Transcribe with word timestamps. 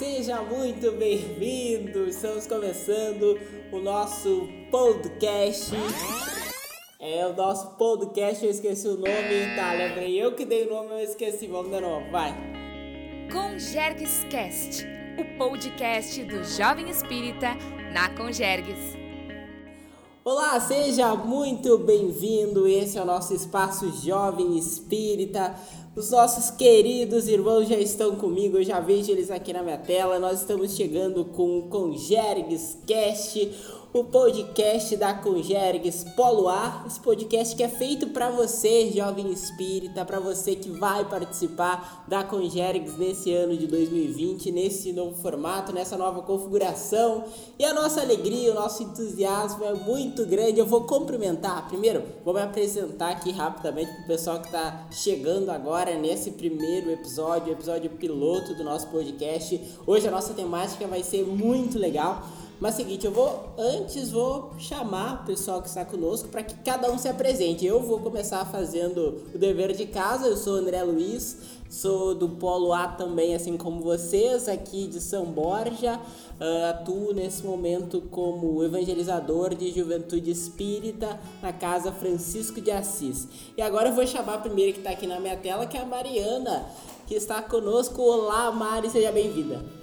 seja 0.00 0.40
muito 0.40 0.92
bem-vindo! 0.92 2.08
Estamos 2.08 2.46
começando 2.46 3.38
o 3.70 3.80
nosso 3.80 4.48
podcast. 4.70 5.72
É 6.98 7.26
o 7.26 7.34
nosso 7.34 7.76
podcast, 7.76 8.42
eu 8.42 8.50
esqueci 8.50 8.88
o 8.88 8.96
nome, 8.96 9.56
tá? 9.56 9.74
Lembrei 9.74 10.18
eu 10.18 10.34
que 10.34 10.46
dei 10.46 10.66
o 10.66 10.70
nome, 10.70 10.92
eu 10.92 11.00
esqueci. 11.00 11.46
Vamos 11.46 11.70
de 11.70 11.82
novo, 11.82 12.10
vai. 12.10 12.34
Conjergues 13.30 14.24
Cast, 14.30 14.86
o 15.18 15.36
podcast 15.36 16.24
do 16.24 16.44
Jovem 16.44 16.88
Espírita 16.88 17.54
na 17.92 18.08
Conjergues. 18.16 18.96
Olá, 20.22 20.60
seja 20.60 21.14
muito 21.14 21.78
bem-vindo. 21.78 22.68
Esse 22.68 22.98
é 22.98 23.02
o 23.02 23.06
nosso 23.06 23.32
espaço 23.32 23.90
Jovem 24.04 24.58
Espírita. 24.58 25.54
Os 25.96 26.10
nossos 26.10 26.50
queridos 26.50 27.26
irmãos 27.26 27.66
já 27.66 27.78
estão 27.78 28.14
comigo, 28.16 28.58
eu 28.58 28.62
já 28.62 28.80
vejo 28.80 29.10
eles 29.10 29.30
aqui 29.30 29.50
na 29.50 29.62
minha 29.62 29.78
tela. 29.78 30.18
Nós 30.18 30.40
estamos 30.40 30.76
chegando 30.76 31.24
com 31.24 31.60
o 31.60 31.62
Conjergues 31.70 32.76
Cast, 32.86 33.50
o 33.92 34.04
podcast 34.04 34.96
da 34.96 35.12
Conjergues 35.12 36.04
Polo 36.14 36.48
A. 36.48 36.84
Esse 36.86 37.00
podcast 37.00 37.56
que 37.56 37.62
é 37.62 37.68
feito 37.68 38.06
para 38.08 38.30
você, 38.30 38.88
jovem 38.92 39.32
espírita, 39.32 40.04
para 40.04 40.20
você 40.20 40.54
que 40.54 40.70
vai 40.70 41.04
participar 41.04 42.04
da 42.06 42.22
Conjergues 42.22 42.96
nesse 42.96 43.34
ano 43.34 43.56
de 43.56 43.66
2020, 43.66 44.52
nesse 44.52 44.92
novo 44.92 45.20
formato, 45.20 45.72
nessa 45.72 45.96
nova 45.96 46.22
configuração. 46.22 47.24
E 47.58 47.64
a 47.64 47.74
nossa 47.74 48.00
alegria, 48.00 48.52
o 48.52 48.54
nosso 48.54 48.84
entusiasmo 48.84 49.64
é 49.64 49.74
muito 49.74 50.24
grande. 50.24 50.60
Eu 50.60 50.66
vou 50.66 50.82
cumprimentar, 50.82 51.66
primeiro, 51.66 52.04
vou 52.24 52.32
me 52.32 52.42
apresentar 52.42 53.10
aqui 53.10 53.32
rapidamente 53.32 53.90
para 53.92 54.04
o 54.04 54.06
pessoal 54.06 54.38
que 54.38 54.46
está 54.46 54.86
chegando 54.92 55.50
agora 55.50 55.96
nesse 55.96 56.30
primeiro 56.30 56.92
episódio, 56.92 57.52
episódio 57.52 57.90
piloto 57.90 58.54
do 58.54 58.62
nosso 58.62 58.86
podcast. 58.86 59.60
Hoje 59.84 60.06
a 60.06 60.12
nossa 60.12 60.32
temática 60.32 60.86
vai 60.86 61.02
ser 61.02 61.26
muito 61.26 61.76
legal. 61.76 62.22
Mas 62.60 62.74
seguinte, 62.74 63.06
eu 63.06 63.10
vou 63.10 63.54
antes 63.56 64.10
vou 64.10 64.52
chamar 64.58 65.22
o 65.22 65.26
pessoal 65.26 65.62
que 65.62 65.68
está 65.68 65.82
conosco 65.82 66.28
para 66.28 66.42
que 66.42 66.54
cada 66.56 66.92
um 66.92 66.98
se 66.98 67.08
apresente. 67.08 67.64
Eu 67.64 67.80
vou 67.80 68.00
começar 68.00 68.44
fazendo 68.44 69.22
o 69.34 69.38
dever 69.38 69.72
de 69.72 69.86
casa. 69.86 70.26
Eu 70.26 70.36
sou 70.36 70.56
André 70.56 70.82
Luiz, 70.82 71.38
sou 71.70 72.14
do 72.14 72.28
Polo 72.28 72.74
A 72.74 72.86
também, 72.86 73.34
assim 73.34 73.56
como 73.56 73.80
vocês, 73.80 74.46
aqui 74.46 74.86
de 74.86 75.00
São 75.00 75.24
Borja. 75.24 75.98
Uh, 76.38 76.66
atuo 76.68 77.14
nesse 77.14 77.46
momento 77.46 78.02
como 78.10 78.62
evangelizador 78.62 79.54
de 79.54 79.70
juventude 79.72 80.30
espírita 80.30 81.18
na 81.40 81.54
Casa 81.54 81.90
Francisco 81.90 82.60
de 82.60 82.70
Assis. 82.70 83.26
E 83.56 83.62
agora 83.62 83.88
eu 83.88 83.94
vou 83.94 84.06
chamar 84.06 84.34
a 84.34 84.38
primeira 84.38 84.72
que 84.72 84.80
está 84.80 84.90
aqui 84.90 85.06
na 85.06 85.18
minha 85.18 85.36
tela, 85.36 85.64
que 85.64 85.78
é 85.78 85.80
a 85.80 85.86
Mariana, 85.86 86.66
que 87.06 87.14
está 87.14 87.40
conosco. 87.40 88.02
Olá, 88.02 88.52
Mari, 88.52 88.90
seja 88.90 89.10
bem-vinda. 89.10 89.79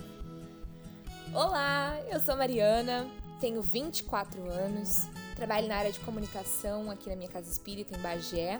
Olá, 1.38 1.96
eu 2.12 2.20
sou 2.20 2.36
Mariana, 2.36 3.08
tenho 3.40 3.62
24 3.62 4.42
anos, 4.50 5.04
trabalho 5.36 5.68
na 5.68 5.76
área 5.76 5.92
de 5.92 6.00
comunicação 6.00 6.90
aqui 6.90 7.12
na 7.12 7.16
minha 7.16 7.30
casa 7.30 7.48
espírita 7.48 7.96
em 7.96 8.02
Bagé. 8.02 8.60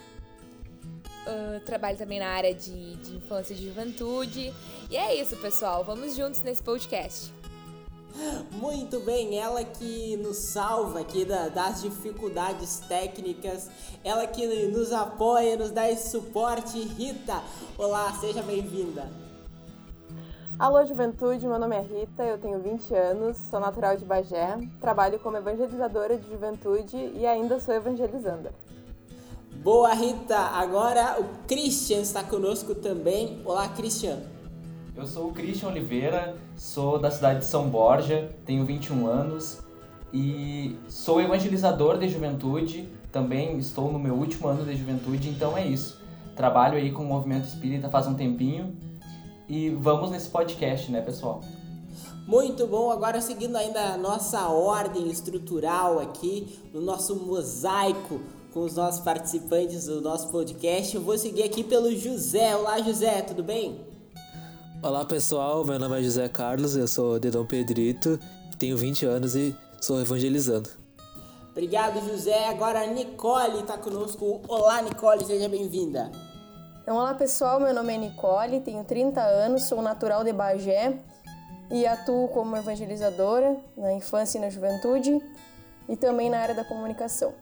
Uh, 1.26 1.60
trabalho 1.66 1.98
também 1.98 2.20
na 2.20 2.28
área 2.28 2.54
de, 2.54 2.98
de 2.98 3.16
infância 3.16 3.56
e 3.56 3.58
de 3.58 3.66
juventude. 3.66 4.54
E 4.92 4.96
é 4.96 5.20
isso, 5.20 5.36
pessoal. 5.38 5.84
Vamos 5.84 6.16
juntos 6.16 6.44
nesse 6.44 6.62
podcast. 6.62 7.34
Muito 8.52 9.00
bem, 9.00 9.40
ela 9.40 9.64
que 9.64 10.16
nos 10.18 10.38
salva 10.38 11.00
aqui 11.00 11.26
da, 11.26 11.50
das 11.50 11.82
dificuldades 11.82 12.78
técnicas, 12.88 13.72
ela 14.04 14.28
que 14.28 14.46
nos 14.68 14.92
apoia, 14.92 15.58
nos 15.58 15.72
dá 15.72 15.90
esse 15.90 16.12
suporte. 16.12 16.78
Rita, 16.80 17.42
olá, 17.76 18.14
seja 18.22 18.44
bem-vinda. 18.44 19.27
Alô 20.60 20.84
Juventude, 20.84 21.46
meu 21.46 21.60
nome 21.60 21.76
é 21.76 21.82
Rita, 21.82 22.24
eu 22.24 22.40
tenho 22.40 22.60
20 22.60 22.92
anos, 22.96 23.38
sou 23.38 23.60
natural 23.60 23.96
de 23.96 24.04
Bagé, 24.04 24.58
trabalho 24.82 25.20
como 25.20 25.38
evangelizadora 25.38 26.18
de 26.18 26.28
juventude 26.28 26.98
e 27.14 27.28
ainda 27.28 27.60
sou 27.60 27.76
evangelizanda. 27.76 28.52
Boa 29.64 29.94
Rita, 29.94 30.36
agora 30.36 31.22
o 31.22 31.46
Christian 31.48 32.00
está 32.00 32.24
conosco 32.24 32.74
também. 32.74 33.40
Olá 33.46 33.70
Christian. 33.70 34.18
Eu 34.96 35.06
sou 35.06 35.28
o 35.28 35.32
Christian 35.32 35.70
Oliveira, 35.70 36.36
sou 36.56 36.98
da 36.98 37.12
cidade 37.12 37.42
de 37.42 37.46
São 37.46 37.70
Borja, 37.70 38.28
tenho 38.44 38.66
21 38.66 39.06
anos 39.06 39.62
e 40.12 40.76
sou 40.88 41.22
evangelizador 41.22 42.00
de 42.00 42.10
juventude, 42.10 42.90
também 43.12 43.60
estou 43.60 43.92
no 43.92 44.00
meu 44.00 44.16
último 44.16 44.48
ano 44.48 44.66
de 44.66 44.76
juventude, 44.76 45.30
então 45.30 45.56
é 45.56 45.68
isso. 45.68 46.02
Trabalho 46.36 46.80
aí 46.80 46.92
com 46.92 47.04
o 47.04 47.06
movimento 47.06 47.46
espírita 47.46 47.90
faz 47.90 48.08
um 48.08 48.16
tempinho 48.16 48.76
e 49.48 49.70
vamos 49.70 50.12
nesse 50.12 50.30
podcast, 50.30 50.92
né, 50.92 51.02
pessoal? 51.02 51.42
Muito 52.28 52.68
bom, 52.68 52.92
agora 52.92 53.22
seguindo 53.22 53.56
ainda 53.56 53.94
a 53.94 53.98
nossa 53.98 54.50
ordem 54.50 55.10
estrutural 55.10 56.00
aqui, 56.00 56.60
no 56.74 56.82
nosso 56.82 57.16
mosaico 57.16 58.20
com 58.54 58.62
os 58.62 58.76
nossos 58.76 59.02
participantes 59.02 59.86
do 59.86 60.02
nosso 60.02 60.30
podcast, 60.30 60.96
eu 60.96 61.02
vou 61.02 61.18
seguir 61.18 61.44
aqui 61.44 61.64
pelo 61.64 61.96
José. 61.96 62.56
Olá, 62.56 62.82
José, 62.82 63.22
tudo 63.22 63.44
bem? 63.44 63.80
Olá, 64.82 65.06
pessoal, 65.06 65.64
meu 65.64 65.80
nome 65.80 66.00
é 66.00 66.04
José 66.04 66.28
Carlos, 66.28 66.76
eu 66.76 66.88
sou 66.88 67.18
de 67.18 67.30
Dom 67.30 67.46
Pedrito, 67.46 68.20
tenho 68.60 68.78
20 68.78 69.06
anos 69.06 69.36
e 69.36 69.56
sou 69.80 70.02
evangelizando. 70.02 70.70
Obrigado, 71.52 72.08
José. 72.08 72.48
Agora 72.50 72.82
a 72.82 72.86
Nicole 72.86 73.62
está 73.62 73.80
conosco. 73.80 74.42
Olá, 74.48 74.80
Nicole, 74.84 75.26
seja 75.26 75.50
bem-vinda. 75.50 76.12
Então, 76.88 76.96
olá 76.96 77.14
pessoal, 77.14 77.60
meu 77.60 77.74
nome 77.74 77.94
é 77.94 77.98
Nicole, 77.98 78.62
tenho 78.62 78.82
30 78.82 79.20
anos, 79.20 79.66
sou 79.66 79.82
natural 79.82 80.24
de 80.24 80.32
Bagé 80.32 80.98
e 81.70 81.86
atuo 81.86 82.30
como 82.30 82.56
evangelizadora 82.56 83.58
na 83.76 83.92
infância 83.92 84.38
e 84.38 84.42
na 84.42 84.50
juventude 84.50 85.22
e 85.90 85.98
também 85.98 86.30
na 86.30 86.40
área 86.40 86.56
da 86.56 86.64
comunicação. 86.64 87.34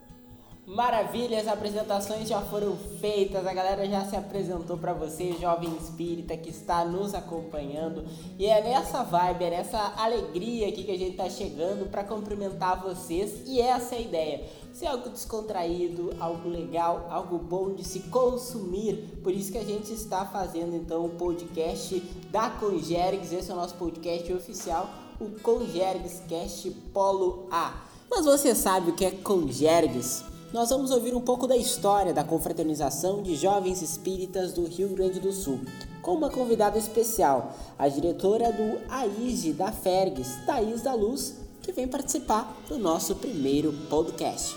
Maravilha, 0.67 1.39
as 1.39 1.47
apresentações 1.47 2.27
já 2.27 2.41
foram 2.41 2.75
feitas, 2.99 3.45
a 3.45 3.53
galera 3.53 3.87
já 3.87 4.03
se 4.03 4.15
apresentou 4.15 4.75
para 4.75 4.93
você, 4.93 5.33
jovem 5.33 5.71
espírita 5.75 6.35
que 6.35 6.49
está 6.49 6.83
nos 6.83 7.13
acompanhando. 7.13 8.03
E 8.39 8.47
é 8.47 8.63
nessa 8.63 9.03
vibe, 9.03 9.43
é 9.43 9.49
nessa 9.51 9.93
alegria 9.95 10.67
aqui 10.67 10.83
que 10.83 10.91
a 10.91 10.97
gente 10.97 11.11
está 11.11 11.29
chegando 11.29 11.87
para 11.91 12.03
cumprimentar 12.03 12.81
vocês. 12.81 13.43
E 13.45 13.61
essa 13.61 13.93
é 13.93 13.99
a 13.99 14.01
ideia: 14.01 14.49
ser 14.73 14.87
algo 14.87 15.07
descontraído, 15.07 16.15
algo 16.19 16.49
legal, 16.49 17.09
algo 17.11 17.37
bom 17.37 17.75
de 17.75 17.83
se 17.83 17.99
consumir. 17.99 19.19
Por 19.21 19.33
isso 19.33 19.51
que 19.51 19.59
a 19.59 19.63
gente 19.63 19.93
está 19.93 20.25
fazendo 20.25 20.75
então 20.75 21.05
o 21.05 21.09
podcast 21.09 21.99
da 22.31 22.49
Conjergues, 22.49 23.31
esse 23.31 23.51
é 23.51 23.53
o 23.53 23.57
nosso 23.57 23.75
podcast 23.75 24.33
oficial, 24.33 24.89
o 25.19 25.29
Conjergues 25.41 26.23
Cast 26.27 26.71
Polo 26.91 27.47
A. 27.51 27.85
Mas 28.09 28.25
você 28.25 28.55
sabe 28.55 28.89
o 28.89 28.95
que 28.95 29.05
é 29.05 29.11
Conjergues? 29.11 30.34
Nós 30.55 30.69
vamos 30.69 30.89
ouvir 30.89 31.13
um 31.13 31.19
pouco 31.19 31.47
da 31.47 31.57
história 31.57 32.13
da 32.13 32.23
confraternização 32.23 33.21
de 33.21 33.35
jovens 33.35 33.81
espíritas 33.81 34.53
do 34.53 34.63
Rio 34.63 34.87
Grande 34.87 35.19
do 35.19 35.33
Sul, 35.33 35.59
com 36.01 36.13
uma 36.13 36.29
convidada 36.29 36.77
especial, 36.77 37.53
a 37.77 37.89
diretora 37.89 38.53
do 38.53 38.79
AIGE 38.89 39.51
da 39.51 39.69
Fergues, 39.73 40.37
Thaís 40.45 40.81
da 40.81 40.93
Luz, 40.93 41.35
que 41.61 41.73
vem 41.73 41.89
participar 41.89 42.55
do 42.69 42.79
nosso 42.79 43.15
primeiro 43.15 43.73
podcast. 43.89 44.55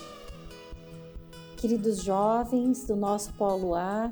Queridos 1.57 2.01
jovens 2.01 2.85
do 2.85 2.95
nosso 2.95 3.33
Polo 3.33 3.75
A, 3.75 4.09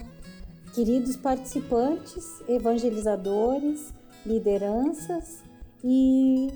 queridos 0.75 1.15
participantes, 1.15 2.25
evangelizadores, 2.49 3.93
lideranças 4.25 5.37
e 5.81 6.51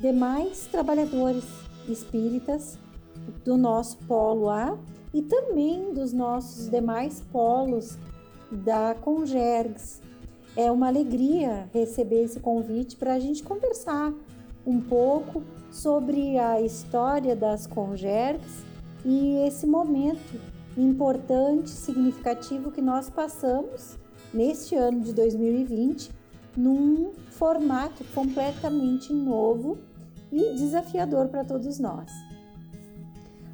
demais 0.00 0.66
trabalhadores 0.66 1.44
espíritas 1.88 2.79
do 3.44 3.56
nosso 3.56 3.98
polo 4.06 4.48
A 4.48 4.76
e 5.12 5.22
também 5.22 5.92
dos 5.92 6.12
nossos 6.12 6.68
demais 6.68 7.22
polos 7.32 7.98
da 8.50 8.94
Congergs. 8.94 10.00
É 10.56 10.70
uma 10.70 10.88
alegria 10.88 11.68
receber 11.72 12.24
esse 12.24 12.40
convite 12.40 12.96
para 12.96 13.14
a 13.14 13.18
gente 13.20 13.42
conversar 13.42 14.12
um 14.66 14.80
pouco 14.80 15.42
sobre 15.70 16.38
a 16.38 16.60
história 16.60 17.34
das 17.34 17.66
Congergs 17.66 18.64
e 19.04 19.36
esse 19.46 19.66
momento 19.66 20.40
importante, 20.76 21.70
significativo 21.70 22.70
que 22.70 22.80
nós 22.80 23.08
passamos 23.08 23.98
neste 24.32 24.74
ano 24.74 25.00
de 25.00 25.12
2020 25.12 26.10
num 26.56 27.12
formato 27.30 28.04
completamente 28.14 29.12
novo 29.12 29.78
e 30.30 30.54
desafiador 30.54 31.28
para 31.28 31.44
todos 31.44 31.78
nós. 31.78 32.10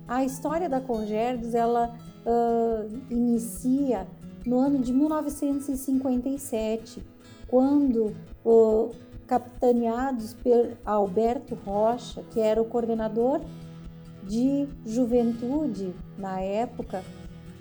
A 0.08 0.25
história 0.25 0.69
da 0.69 0.81
Congergs 0.81 1.55
ela 1.55 1.97
uh, 2.25 2.88
inicia 3.11 4.06
no 4.47 4.61
ano 4.61 4.79
de 4.79 4.93
1957, 4.93 7.05
quando 7.49 8.14
uh, 8.44 8.94
capitaneados 9.26 10.35
por 10.35 10.76
Alberto 10.85 11.56
Rocha, 11.56 12.23
que 12.31 12.38
era 12.38 12.62
o 12.62 12.67
coordenador 12.67 13.41
de 14.23 14.69
juventude 14.85 15.93
na 16.17 16.41
época, 16.41 17.02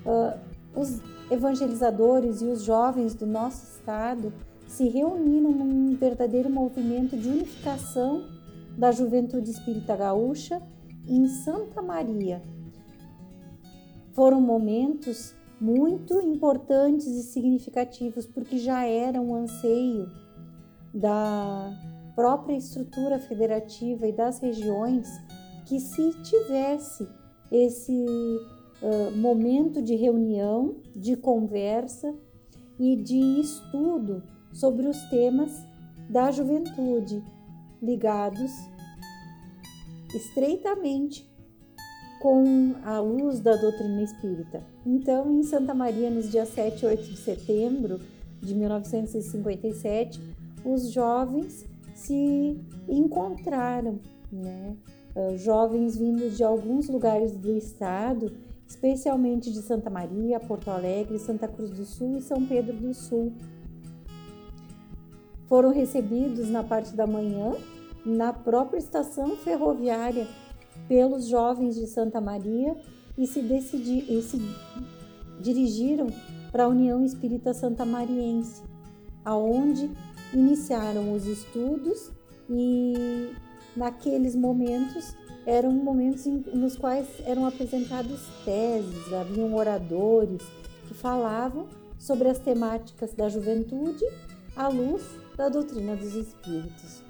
uh, 0.04 0.38
os 0.72 1.02
evangelizadores 1.28 2.42
e 2.42 2.44
os 2.44 2.62
jovens 2.62 3.12
do 3.14 3.26
nosso 3.26 3.64
estado 3.64 4.32
se 4.68 4.88
reuniram 4.88 5.50
num 5.50 5.96
verdadeiro 5.96 6.48
movimento 6.48 7.16
de 7.16 7.28
unificação 7.28 8.22
da 8.78 8.92
juventude 8.92 9.50
espírita 9.50 9.96
gaúcha 9.96 10.62
em 11.08 11.26
Santa 11.28 11.80
Maria. 11.82 12.42
Foram 14.12 14.40
momentos 14.40 15.34
muito 15.60 16.20
importantes 16.20 17.06
e 17.06 17.22
significativos, 17.22 18.26
porque 18.26 18.58
já 18.58 18.84
era 18.84 19.20
um 19.20 19.34
anseio 19.34 20.10
da 20.92 21.72
própria 22.14 22.56
estrutura 22.56 23.18
federativa 23.18 24.06
e 24.06 24.12
das 24.12 24.38
regiões 24.40 25.08
que 25.66 25.78
se 25.78 26.12
tivesse 26.22 27.06
esse 27.50 28.04
uh, 28.82 29.16
momento 29.16 29.82
de 29.82 29.94
reunião, 29.94 30.76
de 30.94 31.16
conversa 31.16 32.14
e 32.78 32.96
de 32.96 33.40
estudo 33.40 34.22
sobre 34.52 34.86
os 34.86 34.98
temas 35.10 35.52
da 36.08 36.30
juventude 36.30 37.22
ligados 37.82 38.52
estreitamente 40.16 41.28
com 42.20 42.74
a 42.82 42.98
luz 42.98 43.40
da 43.40 43.54
doutrina 43.56 44.02
espírita. 44.02 44.62
Então, 44.84 45.38
em 45.38 45.42
Santa 45.42 45.74
Maria, 45.74 46.10
nos 46.10 46.30
dias 46.30 46.48
7 46.48 46.82
e 46.82 46.86
8 46.86 47.02
de 47.04 47.16
setembro 47.16 48.00
de 48.40 48.54
1957, 48.54 50.20
os 50.64 50.90
jovens 50.90 51.66
se 51.94 52.60
encontraram, 52.88 54.00
né? 54.32 54.76
Uh, 55.14 55.38
jovens 55.38 55.96
vindos 55.96 56.36
de 56.36 56.44
alguns 56.44 56.88
lugares 56.88 57.32
do 57.32 57.56
estado, 57.56 58.32
especialmente 58.66 59.50
de 59.50 59.62
Santa 59.62 59.88
Maria, 59.88 60.38
Porto 60.38 60.70
Alegre, 60.70 61.18
Santa 61.18 61.48
Cruz 61.48 61.70
do 61.70 61.84
Sul 61.84 62.18
e 62.18 62.22
São 62.22 62.44
Pedro 62.44 62.76
do 62.76 62.92
Sul. 62.92 63.32
Foram 65.46 65.70
recebidos 65.70 66.50
na 66.50 66.62
parte 66.62 66.94
da 66.94 67.06
manhã 67.06 67.54
na 68.06 68.32
própria 68.32 68.78
estação 68.78 69.36
ferroviária 69.36 70.28
pelos 70.88 71.26
jovens 71.26 71.74
de 71.74 71.86
Santa 71.88 72.20
Maria 72.20 72.76
e 73.18 73.26
se, 73.26 73.42
decidi, 73.42 74.04
e 74.08 74.22
se 74.22 74.40
dirigiram 75.40 76.06
para 76.52 76.64
a 76.64 76.68
União 76.68 77.04
Espírita 77.04 77.52
Santa 77.52 77.84
Mariense, 77.84 78.62
aonde 79.24 79.90
iniciaram 80.32 81.12
os 81.12 81.26
estudos 81.26 82.12
e 82.48 83.32
naqueles 83.76 84.36
momentos 84.36 85.16
eram 85.44 85.72
momentos 85.72 86.26
nos 86.26 86.76
quais 86.76 87.06
eram 87.24 87.46
apresentadas 87.46 88.20
teses, 88.44 89.12
haviam 89.12 89.54
oradores 89.54 90.42
que 90.88 90.94
falavam 90.94 91.66
sobre 91.98 92.28
as 92.28 92.38
temáticas 92.38 93.14
da 93.14 93.28
juventude 93.28 94.04
à 94.56 94.68
luz 94.68 95.02
da 95.36 95.48
doutrina 95.48 95.94
dos 95.94 96.14
espíritos. 96.14 97.05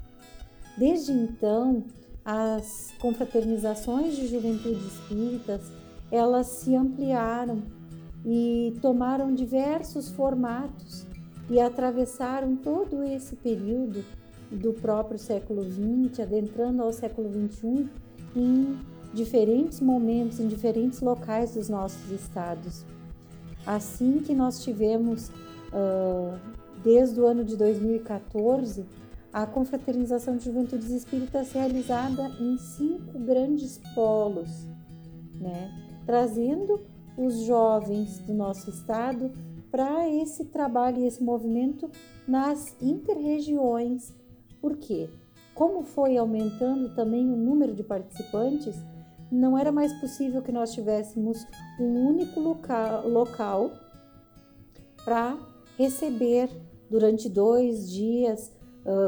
Desde 0.77 1.11
então, 1.11 1.83
as 2.23 2.93
confraternizações 2.99 4.15
de 4.15 4.27
juventude 4.27 4.85
espíritas, 4.85 5.61
elas 6.11 6.47
se 6.47 6.75
ampliaram 6.75 7.63
e 8.25 8.77
tomaram 8.81 9.33
diversos 9.33 10.09
formatos 10.09 11.05
e 11.49 11.59
atravessaram 11.59 12.55
todo 12.55 13.01
esse 13.03 13.35
período 13.35 14.03
do 14.51 14.73
próprio 14.73 15.17
século 15.17 15.63
XX, 15.63 16.19
adentrando 16.19 16.83
ao 16.83 16.93
século 16.93 17.29
XXI, 17.29 17.89
em 18.35 18.77
diferentes 19.13 19.79
momentos, 19.79 20.39
em 20.39 20.47
diferentes 20.47 21.01
locais 21.01 21.55
dos 21.55 21.69
nossos 21.69 22.11
estados. 22.11 22.85
Assim 23.65 24.19
que 24.19 24.33
nós 24.33 24.63
tivemos, 24.63 25.31
desde 26.83 27.19
o 27.19 27.25
ano 27.25 27.43
de 27.43 27.55
2014, 27.57 28.85
a 29.31 29.45
confraternização 29.45 30.37
de 30.37 30.45
juventudes 30.45 30.89
espíritas 30.89 31.51
realizada 31.51 32.29
em 32.39 32.57
cinco 32.57 33.19
grandes 33.19 33.79
polos, 33.93 34.65
né? 35.35 35.71
trazendo 36.05 36.81
os 37.17 37.45
jovens 37.45 38.19
do 38.19 38.33
nosso 38.33 38.69
estado 38.69 39.31
para 39.69 40.09
esse 40.09 40.45
trabalho 40.45 40.99
e 40.99 41.07
esse 41.07 41.21
movimento 41.23 41.89
nas 42.27 42.75
interregiões. 42.81 44.13
Por 44.61 44.77
quê? 44.77 45.09
Como 45.53 45.83
foi 45.83 46.17
aumentando 46.17 46.93
também 46.95 47.29
o 47.31 47.35
número 47.35 47.73
de 47.73 47.83
participantes, 47.83 48.75
não 49.31 49.57
era 49.57 49.71
mais 49.71 49.91
possível 49.99 50.41
que 50.41 50.51
nós 50.51 50.71
tivéssemos 50.71 51.45
um 51.79 52.07
único 52.07 52.39
local 52.39 53.71
para 55.03 55.37
receber 55.77 56.49
durante 56.89 57.27
dois 57.27 57.89
dias, 57.89 58.51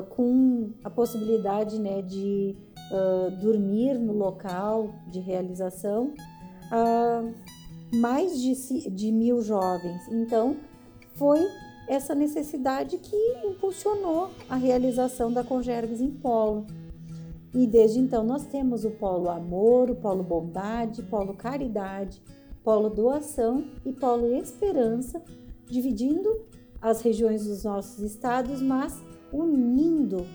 com 0.09 0.71
a 0.83 0.89
possibilidade 0.89 1.79
né, 1.79 2.01
de 2.01 2.55
uh, 2.91 3.31
dormir 3.39 3.93
no 3.97 4.13
local 4.13 4.93
de 5.07 5.19
realização. 5.19 6.13
Uh, 6.71 7.33
mais 7.91 8.39
de, 8.39 8.89
de 8.89 9.11
mil 9.11 9.41
jovens. 9.41 10.07
Então, 10.09 10.57
foi 11.15 11.39
essa 11.87 12.13
necessidade 12.13 12.97
que 12.97 13.15
impulsionou 13.45 14.29
a 14.47 14.55
realização 14.55 15.31
da 15.31 15.43
Congergues 15.43 15.99
em 15.99 16.11
Polo. 16.11 16.67
E 17.53 17.65
desde 17.65 17.99
então 17.99 18.23
nós 18.23 18.45
temos 18.45 18.85
o 18.85 18.91
Polo 18.91 19.27
Amor, 19.27 19.89
o 19.89 19.95
Polo 19.95 20.23
Bondade, 20.23 21.01
Polo 21.03 21.33
Caridade, 21.33 22.21
Polo 22.63 22.89
Doação 22.89 23.65
e 23.83 23.91
Polo 23.91 24.27
Esperança, 24.35 25.19
dividindo 25.65 26.29
as 26.79 27.01
regiões 27.01 27.45
dos 27.45 27.63
nossos 27.63 28.03
estados, 28.03 28.61
mas 28.61 29.01
unindo 29.31 30.25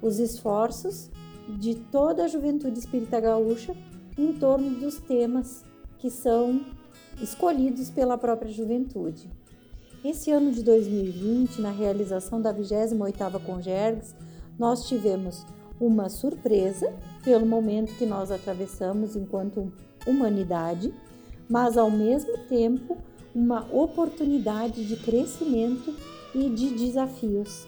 os 0.00 0.18
esforços 0.18 1.10
de 1.48 1.74
toda 1.74 2.24
a 2.24 2.28
juventude 2.28 2.78
espírita 2.78 3.20
gaúcha 3.20 3.74
em 4.18 4.32
torno 4.32 4.70
dos 4.80 4.98
temas 4.98 5.64
que 5.98 6.10
são 6.10 6.60
escolhidos 7.20 7.90
pela 7.90 8.18
própria 8.18 8.50
juventude. 8.50 9.30
Esse 10.04 10.30
ano 10.32 10.50
de 10.50 10.62
2020, 10.62 11.60
na 11.60 11.70
realização 11.70 12.40
da 12.40 12.52
28ª 12.52 13.40
Congergs, 13.40 14.14
nós 14.58 14.88
tivemos 14.88 15.46
uma 15.80 16.08
surpresa 16.08 16.92
pelo 17.24 17.46
momento 17.46 17.94
que 17.96 18.04
nós 18.04 18.30
atravessamos 18.30 19.14
enquanto 19.14 19.72
humanidade, 20.06 20.92
mas 21.48 21.76
ao 21.76 21.90
mesmo 21.90 22.36
tempo 22.48 22.98
uma 23.34 23.66
oportunidade 23.72 24.84
de 24.84 24.96
crescimento 24.96 25.94
e 26.34 26.48
de 26.50 26.70
desafios. 26.70 27.66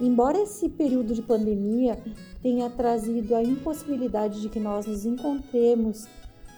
Embora 0.00 0.40
esse 0.40 0.68
período 0.68 1.14
de 1.14 1.22
pandemia 1.22 1.98
tenha 2.42 2.70
trazido 2.70 3.34
a 3.34 3.42
impossibilidade 3.42 4.40
de 4.40 4.48
que 4.48 4.58
nós 4.58 4.86
nos 4.86 5.04
encontremos 5.04 6.08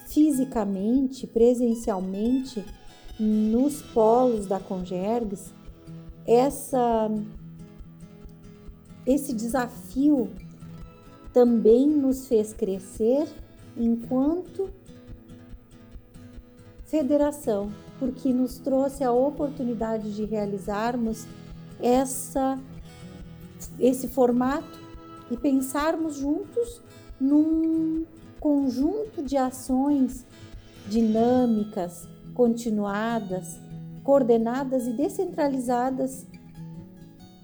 fisicamente, 0.06 1.26
presencialmente, 1.26 2.64
nos 3.18 3.82
polos 3.82 4.46
da 4.46 4.60
Congergs, 4.60 5.52
essa, 6.26 7.10
esse 9.06 9.32
desafio 9.32 10.30
também 11.32 11.86
nos 11.88 12.28
fez 12.28 12.52
crescer 12.52 13.26
enquanto 13.76 14.70
federação, 16.84 17.72
porque 17.98 18.32
nos 18.32 18.58
trouxe 18.58 19.02
a 19.02 19.10
oportunidade 19.10 20.14
de 20.14 20.24
realizarmos 20.26 21.26
essa, 21.80 22.60
esse 23.78 24.08
formato 24.08 24.80
e 25.30 25.36
pensarmos 25.36 26.16
juntos 26.16 26.82
num 27.20 28.04
conjunto 28.40 29.22
de 29.22 29.36
ações 29.36 30.26
dinâmicas, 30.88 32.08
continuadas, 32.34 33.58
coordenadas 34.02 34.86
e 34.86 34.92
descentralizadas 34.92 36.26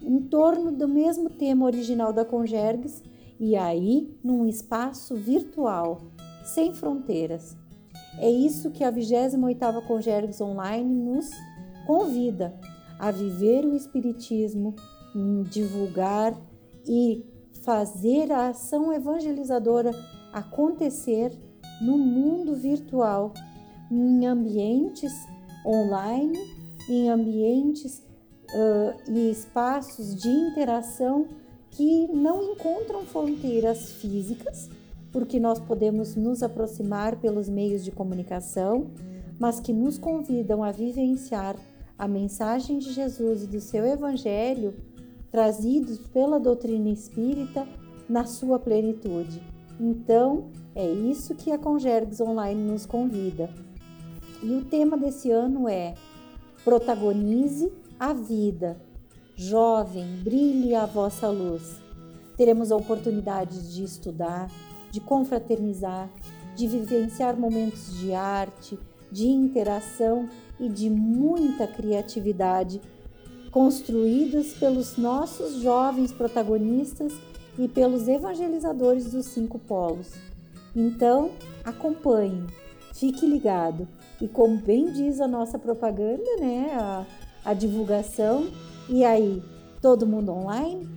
em 0.01 0.19
torno 0.21 0.71
do 0.71 0.87
mesmo 0.87 1.29
tema 1.29 1.65
original 1.65 2.11
da 2.11 2.25
Congergues 2.25 3.01
e 3.39 3.55
aí 3.55 4.17
num 4.23 4.45
espaço 4.45 5.15
virtual, 5.15 6.01
sem 6.43 6.73
fronteiras. 6.73 7.55
É 8.17 8.29
isso 8.29 8.71
que 8.71 8.83
a 8.83 8.91
28ª 8.91 9.85
Congergues 9.87 10.41
Online 10.41 10.93
nos 10.93 11.29
convida 11.87 12.53
a 12.99 13.11
viver 13.11 13.65
o 13.65 13.75
espiritismo, 13.75 14.75
divulgar 15.49 16.35
e 16.87 17.25
fazer 17.63 18.31
a 18.31 18.49
ação 18.49 18.93
evangelizadora 18.93 19.91
acontecer 20.33 21.31
no 21.81 21.97
mundo 21.97 22.55
virtual, 22.55 23.33
em 23.91 24.25
ambientes 24.25 25.13
online, 25.65 26.37
em 26.89 27.09
ambientes 27.09 28.03
uh, 28.53 29.11
e 29.11 29.31
espaços 29.31 30.15
de 30.15 30.27
interação 30.27 31.27
que 31.71 32.07
não 32.07 32.51
encontram 32.51 33.05
fronteiras 33.05 33.91
físicas, 33.93 34.69
porque 35.11 35.39
nós 35.39 35.59
podemos 35.59 36.15
nos 36.15 36.43
aproximar 36.43 37.15
pelos 37.17 37.47
meios 37.47 37.83
de 37.83 37.91
comunicação, 37.91 38.91
mas 39.39 39.59
que 39.59 39.71
nos 39.71 39.97
convidam 39.97 40.63
a 40.63 40.71
vivenciar 40.71 41.55
a 41.97 42.07
mensagem 42.07 42.79
de 42.79 42.93
Jesus 42.93 43.43
e 43.43 43.47
do 43.47 43.59
seu 43.59 43.85
Evangelho 43.85 44.73
trazidos 45.31 45.99
pela 46.07 46.39
doutrina 46.39 46.89
espírita 46.89 47.67
na 48.07 48.25
sua 48.25 48.59
plenitude. 48.59 49.41
Então, 49.79 50.49
é 50.75 50.89
isso 50.89 51.35
que 51.35 51.51
a 51.51 51.57
Congergs 51.57 52.19
Online 52.19 52.61
nos 52.61 52.85
convida. 52.85 53.49
E 54.41 54.53
o 54.55 54.65
tema 54.65 54.97
desse 54.97 55.31
ano 55.31 55.67
é 55.67 55.93
Protagonize 56.63 57.71
a 57.99 58.13
vida. 58.13 58.81
Jovem, 59.35 60.05
brilhe 60.23 60.75
a 60.75 60.85
vossa 60.85 61.29
luz. 61.29 61.81
Teremos 62.35 62.71
oportunidade 62.71 63.73
de 63.73 63.83
estudar, 63.83 64.49
de 64.91 64.99
confraternizar, 64.99 66.09
de 66.55 66.67
vivenciar 66.67 67.37
momentos 67.37 67.97
de 67.99 68.13
arte, 68.13 68.77
de 69.11 69.27
interação 69.27 70.27
e 70.59 70.67
de 70.67 70.89
muita 70.89 71.67
criatividade, 71.67 72.81
construídas 73.51 74.53
pelos 74.53 74.97
nossos 74.97 75.61
jovens 75.61 76.11
protagonistas 76.11 77.13
e 77.57 77.67
pelos 77.67 78.07
evangelizadores 78.07 79.11
dos 79.11 79.25
cinco 79.25 79.59
polos. 79.59 80.11
Então, 80.75 81.31
acompanhe, 81.63 82.45
fique 82.93 83.25
ligado 83.25 83.87
e 84.21 84.27
como 84.27 84.57
bem 84.57 84.91
diz 84.91 85.19
a 85.19 85.27
nossa 85.27 85.57
propaganda, 85.57 86.37
né, 86.39 86.71
a, 86.73 87.05
a 87.43 87.53
divulgação, 87.53 88.47
e 88.87 89.03
aí, 89.03 89.41
todo 89.81 90.05
mundo 90.05 90.31
online? 90.31 90.87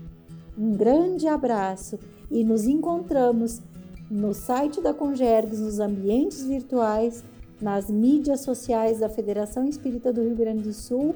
Um 0.57 0.73
grande 0.73 1.29
abraço 1.29 1.99
e 2.31 2.43
nos 2.43 2.67
encontramos 2.67 3.61
no 4.11 4.35
site 4.35 4.81
da 4.81 4.93
Congergs, 4.93 5.61
nos 5.61 5.79
ambientes 5.79 6.45
virtuais, 6.45 7.25
nas 7.61 7.89
mídias 7.89 8.41
sociais 8.41 9.01
da 9.01 9.09
Federação 9.09 9.67
Espírita 9.67 10.13
do 10.13 10.23
Rio 10.23 10.35
Grande 10.35 10.63
do 10.63 10.73
Sul 10.73 11.15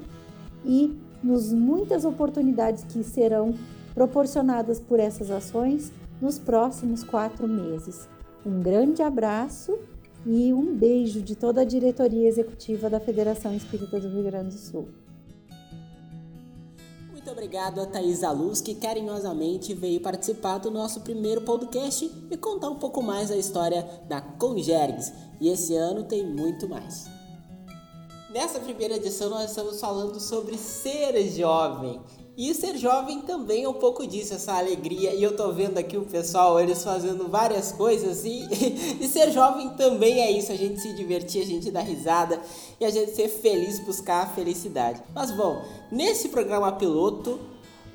e 0.65 0.97
nos 1.27 1.53
muitas 1.53 2.05
oportunidades 2.05 2.85
que 2.85 3.03
serão 3.03 3.55
proporcionadas 3.95 4.79
por 4.79 5.01
essas 5.01 5.31
ações 5.31 5.93
nos 6.21 6.39
próximos 6.39 7.03
quatro 7.03 7.49
meses. 7.49 8.09
Um 8.45 8.63
grande 8.63 9.03
abraço 9.03 9.77
e 10.25 10.53
um 10.53 10.75
beijo 10.75 11.21
de 11.21 11.35
toda 11.35 11.63
a 11.63 11.65
diretoria 11.65 12.29
executiva 12.29 12.89
da 12.89 13.01
Federação 13.01 13.55
Espírita 13.55 13.99
do 13.99 14.09
Rio 14.09 14.23
Grande 14.23 14.55
do 14.55 14.61
Sul. 14.61 14.89
Muito 17.11 17.31
obrigado 17.31 17.81
a 17.81 17.87
Thaisa 17.87 18.31
Luz, 18.31 18.61
que 18.61 18.77
carinhosamente 18.77 19.75
veio 19.75 20.01
participar 20.01 20.59
do 20.59 20.71
nosso 20.71 21.01
primeiro 21.01 21.41
podcast 21.41 22.09
e 22.31 22.37
contar 22.37 22.71
um 22.71 22.77
pouco 22.77 23.03
mais 23.03 23.33
a 23.33 23.37
história 23.37 23.85
da 24.09 24.21
Congergs. 24.21 25.13
E 25.41 25.49
esse 25.49 25.75
ano 25.75 26.05
tem 26.05 26.25
muito 26.25 26.69
mais. 26.69 27.16
Nessa 28.37 28.61
primeira 28.61 28.97
edição, 28.97 29.31
nós 29.31 29.49
estamos 29.49 29.81
falando 29.81 30.21
sobre 30.21 30.59
ser 30.59 31.27
jovem. 31.31 31.99
E 32.37 32.53
ser 32.53 32.77
jovem 32.77 33.23
também 33.23 33.65
é 33.65 33.69
um 33.69 33.73
pouco 33.73 34.07
disso, 34.07 34.35
essa 34.35 34.53
alegria. 34.53 35.15
E 35.15 35.23
eu 35.23 35.35
tô 35.35 35.51
vendo 35.53 35.79
aqui 35.79 35.97
o 35.97 36.05
pessoal, 36.05 36.61
eles 36.61 36.85
fazendo 36.85 37.31
várias 37.31 37.73
coisas. 37.73 38.27
E, 38.27 38.47
e 39.01 39.09
ser 39.09 39.33
jovem 39.33 39.71
também 39.71 40.21
é 40.21 40.31
isso, 40.31 40.53
a 40.53 40.55
gente 40.55 40.79
se 40.83 40.93
divertir, 40.93 41.41
a 41.41 41.47
gente 41.47 41.71
dar 41.71 41.81
risada 41.81 42.39
e 42.79 42.85
a 42.85 42.91
gente 42.91 43.13
ser 43.13 43.29
feliz, 43.29 43.79
buscar 43.79 44.25
a 44.25 44.27
felicidade. 44.27 45.03
Mas 45.15 45.31
bom, 45.31 45.65
nesse 45.91 46.29
programa 46.29 46.71
piloto, 46.73 47.41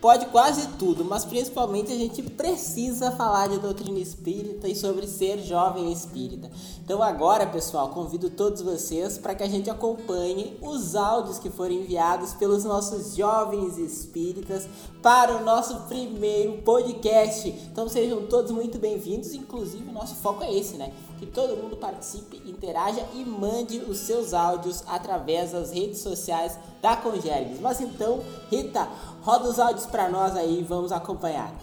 pode 0.02 0.26
quase 0.26 0.68
tudo, 0.80 1.06
mas 1.06 1.24
principalmente 1.24 1.94
a 1.94 1.96
gente 1.96 2.24
precisa 2.24 3.12
falar 3.12 3.48
de 3.48 3.60
doutrina 3.60 4.00
espírita 4.00 4.68
e 4.68 4.76
sobre 4.76 5.08
ser 5.08 5.40
jovem 5.44 5.92
espírita. 5.92 6.50
Então 6.84 7.04
agora, 7.04 7.46
pessoal, 7.46 7.90
convido 7.90 8.32
todos 8.32 8.62
vocês 8.62 9.20
para 9.20 9.36
que 9.36 9.44
a 9.44 9.48
gente 9.48 9.70
acompanhe 9.70 10.58
os 10.60 10.96
áudios 10.96 11.38
que 11.38 11.52
foram 11.52 11.76
enviados 11.76 12.34
pelos 12.34 12.64
nossos 12.64 13.16
jovens 13.16 13.78
espíritas 13.78 14.68
para 15.04 15.38
o 15.38 15.46
nosso 15.46 15.82
primeiro 15.82 16.64
podcast. 16.64 17.48
Então 17.72 17.88
sejam 17.88 18.26
todos 18.26 18.52
muito 18.52 18.80
bem-vindos, 18.80 19.36
inclusive 19.36 19.88
o 19.88 19.94
nosso 19.94 20.16
foco 20.16 20.44
é 20.44 20.52
esse, 20.52 20.78
né? 20.78 20.92
Que 21.22 21.28
todo 21.28 21.56
mundo 21.56 21.78
participe, 21.78 22.42
interaja 22.50 23.06
e 23.14 23.24
mande 23.24 23.78
os 23.78 24.00
seus 24.00 24.34
áudios 24.34 24.84
através 24.88 25.52
das 25.52 25.72
redes 25.72 26.00
sociais 26.00 26.58
da 26.82 26.96
Congergues. 26.96 27.60
Mas 27.60 27.80
então, 27.80 28.24
Rita, 28.50 28.90
roda 29.22 29.48
os 29.48 29.60
áudios 29.60 29.86
para 29.86 30.10
nós 30.10 30.36
aí 30.36 30.66
vamos 30.68 30.92
acompanhar. 30.92 31.54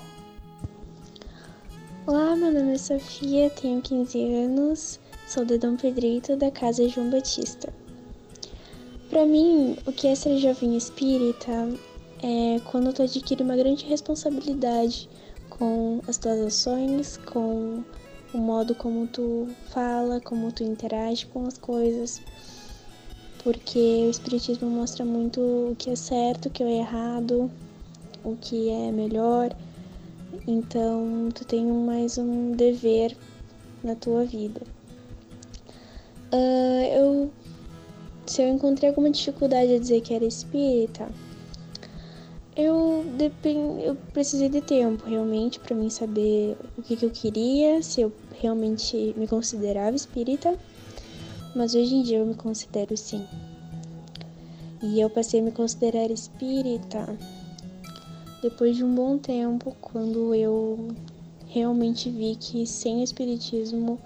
Olá, 2.06 2.36
meu 2.36 2.52
nome 2.52 2.74
é 2.74 2.78
Sofia, 2.78 3.50
tenho 3.50 3.82
15 3.82 4.32
anos, 4.32 5.00
sou 5.26 5.44
de 5.44 5.58
Dom 5.58 5.74
Pedrito, 5.74 6.36
da 6.36 6.52
Casa 6.52 6.88
João 6.88 7.10
Batista. 7.10 7.74
Para 9.10 9.26
mim, 9.26 9.76
o 9.84 9.92
que 9.92 10.06
é 10.06 10.14
ser 10.14 10.38
jovem 10.38 10.76
espírita 10.76 11.50
é 12.22 12.60
quando 12.70 12.92
tu 12.92 13.02
adquire 13.02 13.42
uma 13.42 13.56
grande 13.56 13.84
responsabilidade 13.86 15.10
com 15.50 16.00
as 16.06 16.16
tuas 16.16 16.38
ações, 16.38 17.16
com 17.16 17.82
o 18.32 18.38
modo 18.38 18.74
como 18.74 19.06
tu 19.06 19.48
fala, 19.70 20.20
como 20.20 20.52
tu 20.52 20.62
interage 20.62 21.26
com 21.26 21.46
as 21.46 21.56
coisas. 21.56 22.20
Porque 23.42 24.04
o 24.06 24.10
Espiritismo 24.10 24.68
mostra 24.68 25.04
muito 25.04 25.40
o 25.40 25.76
que 25.78 25.90
é 25.90 25.96
certo, 25.96 26.46
o 26.46 26.50
que 26.50 26.62
é 26.62 26.78
errado, 26.78 27.50
o 28.24 28.36
que 28.36 28.68
é 28.68 28.90
melhor. 28.92 29.54
Então, 30.46 31.28
tu 31.34 31.44
tem 31.44 31.64
mais 31.64 32.18
um 32.18 32.52
dever 32.52 33.16
na 33.82 33.94
tua 33.94 34.24
vida. 34.24 34.60
Uh, 36.32 36.84
eu, 36.94 37.30
se 38.26 38.42
eu 38.42 38.48
encontrei 38.48 38.90
alguma 38.90 39.10
dificuldade 39.10 39.74
a 39.74 39.78
dizer 39.78 40.02
que 40.02 40.12
era 40.12 40.24
espírita, 40.24 41.08
eu, 42.58 43.04
depend... 43.16 43.80
eu 43.84 43.94
precisei 44.12 44.48
de 44.48 44.60
tempo 44.60 45.06
realmente 45.06 45.60
para 45.60 45.76
mim 45.76 45.88
saber 45.88 46.56
o 46.76 46.82
que, 46.82 46.96
que 46.96 47.06
eu 47.06 47.10
queria, 47.10 47.80
se 47.80 48.00
eu 48.00 48.12
realmente 48.40 49.14
me 49.16 49.28
considerava 49.28 49.94
espírita, 49.94 50.58
mas 51.54 51.76
hoje 51.76 51.94
em 51.94 52.02
dia 52.02 52.18
eu 52.18 52.26
me 52.26 52.34
considero 52.34 52.96
sim. 52.96 53.24
E 54.82 55.00
eu 55.00 55.08
passei 55.08 55.38
a 55.38 55.42
me 55.42 55.52
considerar 55.52 56.10
espírita 56.10 57.16
depois 58.42 58.76
de 58.76 58.84
um 58.84 58.92
bom 58.92 59.18
tempo, 59.18 59.74
quando 59.80 60.34
eu 60.34 60.88
realmente 61.46 62.10
vi 62.10 62.36
que 62.36 62.66
sem 62.66 63.00
o 63.00 63.04
espiritismo 63.04 64.00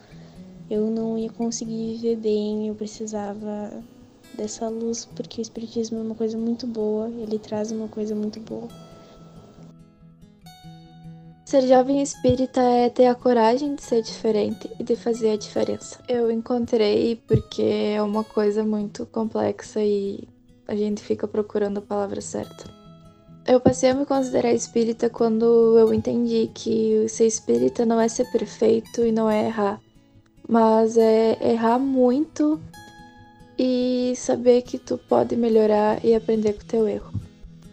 eu 0.71 0.91
não 0.91 1.19
ia 1.19 1.31
conseguir 1.31 1.95
viver 1.95 2.17
bem, 2.17 2.69
eu 2.69 2.75
precisava 2.75 3.83
dessa 4.37 4.69
luz, 4.69 5.05
porque 5.05 5.41
o 5.41 5.43
Espiritismo 5.43 5.99
é 5.99 6.03
uma 6.03 6.15
coisa 6.15 6.37
muito 6.37 6.67
boa, 6.67 7.09
ele 7.09 7.39
traz 7.39 7.71
uma 7.71 7.89
coisa 7.89 8.15
muito 8.15 8.41
boa. 8.41 8.69
Ser 11.53 11.69
jovem 11.69 12.01
espírita 12.01 12.63
é 12.63 12.89
ter 12.89 13.07
a 13.07 13.15
coragem 13.15 13.75
de 13.75 13.83
ser 13.83 14.01
diferente 14.01 14.71
e 14.81 14.83
de 14.83 14.97
fazer 14.97 15.33
a 15.33 15.37
diferença. 15.37 15.99
Eu 16.09 16.31
encontrei 16.31 17.17
porque 17.29 17.63
é 17.63 18.03
uma 18.03 18.25
coisa 18.25 18.65
muito 18.65 19.05
complexa 19.05 19.83
e 19.83 20.27
a 20.67 20.75
gente 20.75 21.03
fica 21.03 21.29
procurando 21.29 21.77
a 21.77 21.83
palavra 21.83 22.23
certa. 22.23 22.65
Eu 23.47 23.61
passei 23.61 23.91
a 23.91 23.95
me 23.95 24.07
considerar 24.07 24.55
espírita 24.55 25.11
quando 25.11 25.77
eu 25.79 25.93
entendi 25.93 26.51
que 26.55 27.07
ser 27.09 27.27
espírita 27.27 27.85
não 27.85 28.01
é 28.01 28.09
ser 28.09 28.25
perfeito 28.33 29.05
e 29.05 29.13
não 29.13 29.29
é 29.29 29.47
errar, 29.47 29.79
mas 30.49 30.97
é 30.97 31.37
errar 31.53 31.79
muito 31.79 32.59
e 33.65 34.17
saber 34.17 34.63
que 34.63 34.77
tu 34.77 34.99
pode 34.99 35.37
melhorar 35.37 36.05
e 36.05 36.17
aprender 36.17 36.55
com 36.55 36.63
o 36.63 36.65
teu 36.65 36.89
erro. 36.89 37.13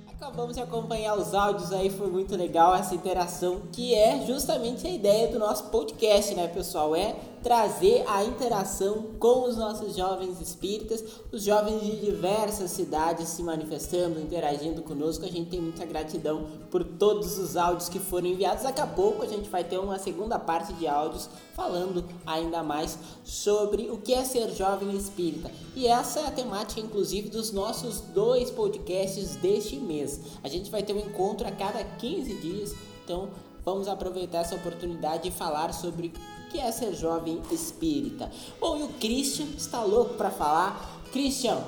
Acabamos 0.08 0.56
de 0.56 0.62
acompanhar 0.62 1.18
os 1.18 1.34
áudios 1.34 1.72
aí, 1.72 1.90
foi 1.90 2.12
muito 2.12 2.36
legal 2.36 2.76
essa 2.76 2.94
interação, 2.94 3.64
que 3.72 3.96
é 3.96 4.24
justamente 4.24 4.86
a 4.86 4.90
ideia 4.92 5.30
do 5.30 5.40
nosso 5.40 5.64
podcast, 5.72 6.36
né, 6.36 6.48
pessoal? 6.48 6.96
É 6.96 7.16
trazer 7.42 8.04
a 8.08 8.24
interação 8.24 9.12
com 9.20 9.48
os 9.48 9.58
nossos 9.58 9.96
jovens 9.96 10.40
espíritas, 10.42 11.04
os 11.32 11.44
jovens 11.44 11.82
de 11.82 12.06
diversas 12.06 12.72
cidades 12.72 13.30
se 13.30 13.44
manifestando, 13.44 14.20
interagindo 14.20 14.82
conosco. 14.82 15.26
A 15.26 15.30
gente 15.30 15.50
tem 15.50 15.62
muita 15.62 15.86
gratidão 15.86 16.48
por 16.70 16.84
todos 16.84 17.38
os 17.38 17.56
áudios 17.56 17.90
que 17.90 18.00
foram 18.00 18.28
enviados. 18.28 18.64
Daqui 18.64 18.82
a 18.82 18.88
pouco 18.88 19.24
a 19.24 19.28
gente 19.28 19.50
vai 19.50 19.64
ter 19.64 19.78
uma 19.78 20.00
segunda 20.00 20.38
parte 20.38 20.74
de 20.74 20.88
áudios 20.88 21.30
falando 21.56 22.06
ainda 22.26 22.64
mais 22.64 22.98
sobre 23.24 23.90
o 23.90 23.98
que 23.98 24.14
é 24.14 24.24
ser 24.24 24.50
jovem 24.52 24.96
espírita. 24.96 25.52
E 25.76 25.88
essa 25.88 26.20
é 26.22 26.28
a 26.28 26.32
temática, 26.32 26.82
inclusive, 26.82 27.30
dos 27.30 27.52
nossos 27.52 28.02
dois 28.02 28.52
podcasts 28.52 29.36
deste 29.36 29.78
mês. 29.78 30.20
A 30.44 30.48
gente 30.48 30.70
vai 30.70 30.84
ter 30.84 30.94
um 30.94 31.00
encontro 31.00 31.48
a 31.48 31.52
cada 31.52 31.84
15 31.84 32.34
dias, 32.36 32.76
então 33.04 33.30
vamos 33.70 33.88
aproveitar 33.88 34.40
essa 34.40 34.56
oportunidade 34.56 35.28
e 35.28 35.32
falar 35.32 35.74
sobre 35.74 36.12
que 36.50 36.60
é 36.60 36.72
ser 36.72 36.96
jovem 36.96 37.40
espírita. 37.52 38.30
Bom, 38.60 38.78
e 38.78 38.84
o 38.84 38.88
Christian 38.94 39.46
está 39.56 39.84
louco 39.84 40.16
para 40.16 40.32
falar. 40.32 41.00
Christian, 41.12 41.60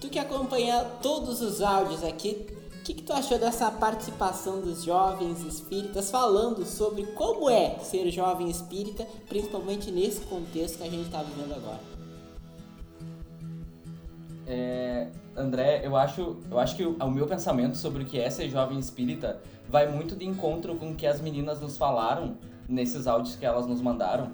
tu 0.00 0.08
que 0.08 0.18
acompanha 0.18 0.84
todos 1.02 1.40
os 1.40 1.60
áudios 1.60 2.04
aqui, 2.04 2.46
o 2.78 2.82
que, 2.82 2.94
que, 2.94 3.02
tu 3.02 3.12
achou 3.12 3.38
dessa 3.38 3.70
participação 3.70 4.60
dos 4.60 4.84
jovens 4.84 5.42
espíritas 5.42 6.10
falando 6.10 6.64
sobre 6.64 7.04
como 7.12 7.50
é 7.50 7.78
ser 7.80 8.10
jovem 8.10 8.48
espírita, 8.48 9.06
principalmente 9.28 9.90
nesse 9.90 10.20
contexto 10.22 10.78
que 10.78 10.84
a 10.84 10.90
gente 10.90 11.06
está 11.06 11.22
vivendo 11.22 11.52
agora? 11.52 11.80
É, 14.46 15.08
André, 15.40 15.80
eu 15.84 15.96
acho, 15.96 16.36
eu 16.50 16.58
acho 16.58 16.76
que 16.76 16.84
o, 16.84 16.96
o 16.96 17.10
meu 17.10 17.26
pensamento 17.26 17.76
sobre 17.76 18.02
o 18.02 18.06
que 18.06 18.20
é 18.20 18.28
ser 18.28 18.48
jovem 18.48 18.78
espírita 18.78 19.40
vai 19.68 19.86
muito 19.86 20.14
de 20.14 20.26
encontro 20.26 20.74
com 20.76 20.90
o 20.90 20.94
que 20.94 21.06
as 21.06 21.20
meninas 21.20 21.60
nos 21.60 21.76
falaram 21.76 22.36
nesses 22.68 23.06
áudios 23.06 23.36
que 23.36 23.44
elas 23.44 23.66
nos 23.66 23.80
mandaram, 23.80 24.32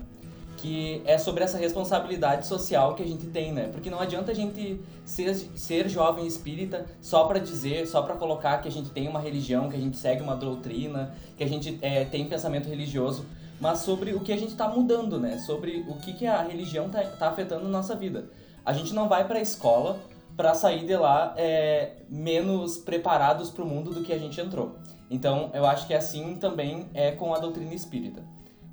que 0.56 1.02
é 1.04 1.18
sobre 1.18 1.44
essa 1.44 1.58
responsabilidade 1.58 2.46
social 2.46 2.94
que 2.94 3.02
a 3.02 3.06
gente 3.06 3.26
tem, 3.26 3.52
né? 3.52 3.68
Porque 3.70 3.90
não 3.90 4.00
adianta 4.00 4.32
a 4.32 4.34
gente 4.34 4.80
ser, 5.04 5.34
ser 5.34 5.88
jovem 5.88 6.26
espírita 6.26 6.86
só 7.00 7.24
para 7.24 7.38
dizer, 7.38 7.86
só 7.86 8.02
para 8.02 8.14
colocar 8.14 8.58
que 8.58 8.68
a 8.68 8.70
gente 8.70 8.90
tem 8.90 9.06
uma 9.08 9.20
religião, 9.20 9.68
que 9.68 9.76
a 9.76 9.80
gente 9.80 9.96
segue 9.96 10.22
uma 10.22 10.34
doutrina, 10.34 11.14
que 11.36 11.44
a 11.44 11.48
gente 11.48 11.78
é, 11.82 12.04
tem 12.04 12.26
pensamento 12.26 12.68
religioso, 12.68 13.26
mas 13.60 13.80
sobre 13.80 14.14
o 14.14 14.20
que 14.20 14.32
a 14.32 14.36
gente 14.36 14.52
está 14.52 14.68
mudando, 14.68 15.18
né? 15.20 15.38
Sobre 15.38 15.84
o 15.88 15.94
que, 15.94 16.14
que 16.14 16.26
a 16.26 16.42
religião 16.42 16.86
está 16.86 17.02
tá 17.02 17.28
afetando 17.28 17.64
na 17.64 17.70
nossa 17.70 17.94
vida. 17.94 18.28
A 18.64 18.72
gente 18.72 18.92
não 18.94 19.08
vai 19.08 19.26
para 19.26 19.38
a 19.38 19.42
escola 19.42 19.98
para 20.36 20.54
sair 20.54 20.84
de 20.84 20.96
lá 20.96 21.34
é, 21.36 22.02
menos 22.08 22.76
preparados 22.76 23.50
para 23.50 23.64
o 23.64 23.66
mundo 23.66 23.92
do 23.92 24.02
que 24.02 24.12
a 24.12 24.18
gente 24.18 24.40
entrou. 24.40 24.76
Então, 25.10 25.50
eu 25.54 25.64
acho 25.64 25.86
que 25.86 25.94
assim 25.94 26.36
também 26.36 26.86
é 26.92 27.12
com 27.12 27.32
a 27.34 27.38
doutrina 27.38 27.74
espírita. 27.74 28.22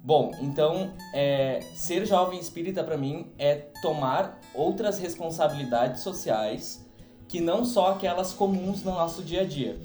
Bom, 0.04 0.32
então, 0.42 0.92
é, 1.14 1.62
ser 1.76 2.06
jovem 2.06 2.38
espírita 2.38 2.84
para 2.84 2.98
mim 2.98 3.32
é 3.38 3.56
tomar 3.82 4.38
outras 4.54 5.00
responsabilidades 5.00 6.02
sociais 6.02 6.86
que 7.28 7.40
não 7.40 7.64
só 7.64 7.92
aquelas 7.92 8.34
comuns 8.34 8.84
no 8.84 8.92
nosso 8.92 9.24
dia 9.24 9.42
a 9.42 9.46
dia. 9.46 9.80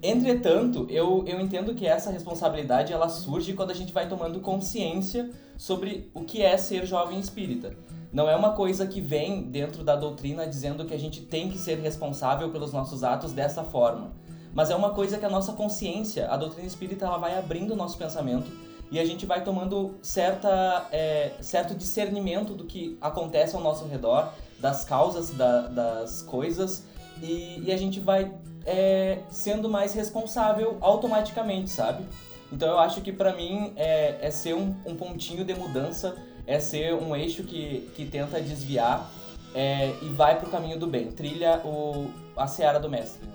Entretanto, 0.00 0.86
eu, 0.90 1.24
eu 1.26 1.40
entendo 1.40 1.74
que 1.74 1.86
essa 1.86 2.10
responsabilidade 2.10 2.92
ela 2.92 3.08
surge 3.08 3.54
quando 3.54 3.70
a 3.70 3.74
gente 3.74 3.92
vai 3.92 4.06
tomando 4.08 4.38
consciência 4.38 5.30
sobre 5.56 6.10
o 6.14 6.22
que 6.22 6.42
é 6.42 6.56
ser 6.56 6.86
jovem 6.86 7.18
espírita. 7.18 7.74
Não 8.14 8.28
é 8.28 8.36
uma 8.36 8.52
coisa 8.52 8.86
que 8.86 9.00
vem 9.00 9.42
dentro 9.42 9.82
da 9.82 9.96
doutrina 9.96 10.46
dizendo 10.46 10.84
que 10.84 10.94
a 10.94 10.98
gente 10.98 11.20
tem 11.22 11.50
que 11.50 11.58
ser 11.58 11.80
responsável 11.80 12.48
pelos 12.50 12.72
nossos 12.72 13.02
atos 13.02 13.32
dessa 13.32 13.64
forma. 13.64 14.12
Mas 14.54 14.70
é 14.70 14.76
uma 14.76 14.90
coisa 14.90 15.18
que 15.18 15.24
a 15.26 15.28
nossa 15.28 15.52
consciência, 15.52 16.28
a 16.30 16.36
doutrina 16.36 16.64
espírita, 16.64 17.04
ela 17.04 17.18
vai 17.18 17.36
abrindo 17.36 17.72
o 17.72 17.76
nosso 17.76 17.98
pensamento 17.98 18.48
e 18.88 19.00
a 19.00 19.04
gente 19.04 19.26
vai 19.26 19.42
tomando 19.42 19.96
certa, 20.00 20.86
é, 20.92 21.32
certo 21.40 21.74
discernimento 21.74 22.54
do 22.54 22.64
que 22.64 22.96
acontece 23.00 23.56
ao 23.56 23.60
nosso 23.60 23.84
redor, 23.86 24.32
das 24.60 24.84
causas 24.84 25.30
da, 25.30 25.62
das 25.62 26.22
coisas, 26.22 26.86
e, 27.20 27.64
e, 27.64 27.72
a 27.72 27.76
gente 27.76 27.98
vai 27.98 28.32
é, 28.64 29.18
sendo 29.28 29.68
mais 29.68 29.92
responsável 29.92 30.78
automaticamente, 30.80 31.70
sabe? 31.70 32.04
Então 32.52 32.68
eu 32.68 32.78
acho 32.78 33.00
que 33.00 33.12
para 33.12 33.34
mim 33.34 33.72
é, 33.74 34.18
é 34.20 34.30
ser 34.30 34.54
um, 34.54 34.72
um 34.86 34.94
pontinho 34.94 35.44
de 35.44 35.54
mudança 35.54 36.14
é 36.46 36.60
ser 36.60 36.94
um 36.94 37.14
eixo 37.14 37.44
que, 37.44 37.90
que 37.94 38.04
tenta 38.06 38.40
desviar 38.40 39.10
é, 39.54 39.96
e 40.02 40.08
vai 40.08 40.38
para 40.38 40.48
o 40.48 40.50
caminho 40.50 40.78
do 40.78 40.86
bem, 40.86 41.10
trilha 41.10 41.60
o, 41.64 42.10
a 42.36 42.46
seara 42.46 42.78
do 42.78 42.88
mestre. 42.88 43.26
Né? 43.26 43.34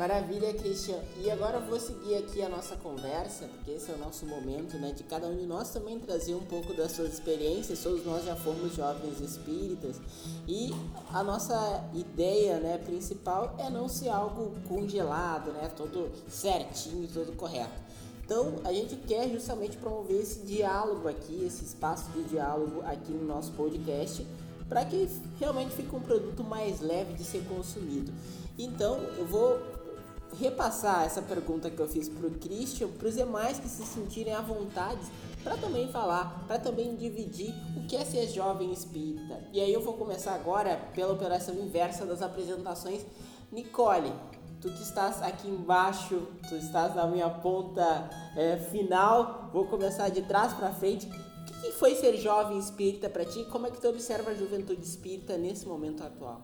Maravilha, 0.00 0.54
Christian. 0.54 0.98
E 1.18 1.30
agora 1.30 1.58
eu 1.58 1.66
vou 1.66 1.78
seguir 1.78 2.16
aqui 2.16 2.40
a 2.40 2.48
nossa 2.48 2.74
conversa, 2.76 3.46
porque 3.48 3.72
esse 3.72 3.90
é 3.90 3.94
o 3.94 3.98
nosso 3.98 4.24
momento, 4.24 4.78
né, 4.78 4.92
de 4.92 5.02
cada 5.02 5.26
um 5.26 5.36
de 5.36 5.44
nós 5.44 5.68
também 5.68 5.98
trazer 5.98 6.34
um 6.34 6.46
pouco 6.46 6.72
das 6.72 6.92
suas 6.92 7.12
experiências. 7.12 7.82
Todos 7.82 8.06
nós 8.06 8.24
já 8.24 8.34
fomos 8.34 8.74
jovens 8.74 9.20
espíritas 9.20 10.00
e 10.48 10.70
a 11.12 11.22
nossa 11.22 11.84
ideia, 11.92 12.58
né, 12.60 12.78
principal 12.78 13.54
é 13.58 13.68
não 13.68 13.90
ser 13.90 14.08
algo 14.08 14.54
congelado, 14.66 15.52
né, 15.52 15.70
todo 15.76 16.10
certinho, 16.30 17.06
todo 17.06 17.36
correto. 17.36 17.89
Então, 18.30 18.60
a 18.62 18.72
gente 18.72 18.94
quer 18.94 19.28
justamente 19.28 19.76
promover 19.76 20.20
esse 20.20 20.46
diálogo 20.46 21.08
aqui, 21.08 21.42
esse 21.44 21.64
espaço 21.64 22.08
de 22.12 22.22
diálogo 22.28 22.80
aqui 22.82 23.10
no 23.10 23.26
nosso 23.26 23.50
podcast, 23.54 24.24
para 24.68 24.84
que 24.84 25.10
realmente 25.40 25.72
fique 25.72 25.92
um 25.92 25.98
produto 25.98 26.44
mais 26.44 26.80
leve 26.80 27.14
de 27.14 27.24
ser 27.24 27.44
consumido. 27.48 28.12
Então, 28.56 29.00
eu 29.18 29.26
vou 29.26 29.58
repassar 30.38 31.06
essa 31.06 31.20
pergunta 31.20 31.68
que 31.68 31.80
eu 31.80 31.88
fiz 31.88 32.08
para 32.08 32.28
o 32.28 32.30
Christian, 32.30 32.86
para 32.86 33.08
os 33.08 33.16
demais 33.16 33.58
que 33.58 33.68
se 33.68 33.84
sentirem 33.84 34.32
à 34.32 34.40
vontade, 34.40 35.00
para 35.42 35.56
também 35.56 35.88
falar, 35.88 36.44
para 36.46 36.60
também 36.60 36.94
dividir 36.94 37.52
o 37.76 37.88
que 37.88 37.96
é 37.96 38.04
ser 38.04 38.28
jovem 38.28 38.72
espírita. 38.72 39.40
E 39.52 39.60
aí 39.60 39.72
eu 39.72 39.80
vou 39.80 39.94
começar 39.94 40.36
agora 40.36 40.76
pela 40.94 41.14
operação 41.14 41.56
inversa 41.56 42.06
das 42.06 42.22
apresentações. 42.22 43.04
Nicole, 43.50 44.12
tu 44.60 44.68
que 44.70 44.82
estás 44.82 45.22
aqui 45.22 45.48
embaixo, 45.48 46.26
tu 46.48 46.54
estás 46.54 46.94
na 46.94 47.06
minha 47.06 47.30
ponta 47.30 48.10
é, 48.36 48.58
final, 48.58 49.48
vou 49.52 49.64
começar 49.66 50.10
de 50.10 50.22
trás 50.22 50.52
para 50.52 50.70
frente. 50.72 51.06
O 51.06 51.62
que 51.62 51.72
foi 51.72 51.94
ser 51.94 52.16
jovem 52.18 52.58
espírita 52.58 53.08
para 53.08 53.24
ti? 53.24 53.44
Como 53.50 53.66
é 53.66 53.70
que 53.70 53.80
tu 53.80 53.88
observa 53.88 54.30
a 54.30 54.34
juventude 54.34 54.82
espírita 54.82 55.36
nesse 55.36 55.66
momento 55.66 56.02
atual? 56.02 56.42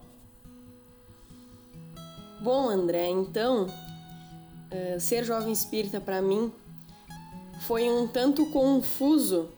Bom, 2.41 2.69
André, 2.69 3.09
então, 3.09 3.65
uh, 3.67 5.01
ser 5.01 5.25
jovem 5.25 5.53
espírita 5.53 6.01
para 6.01 6.23
mim 6.23 6.53
foi 7.63 7.91
um 7.91 8.07
tanto 8.07 8.47
confuso 8.47 9.51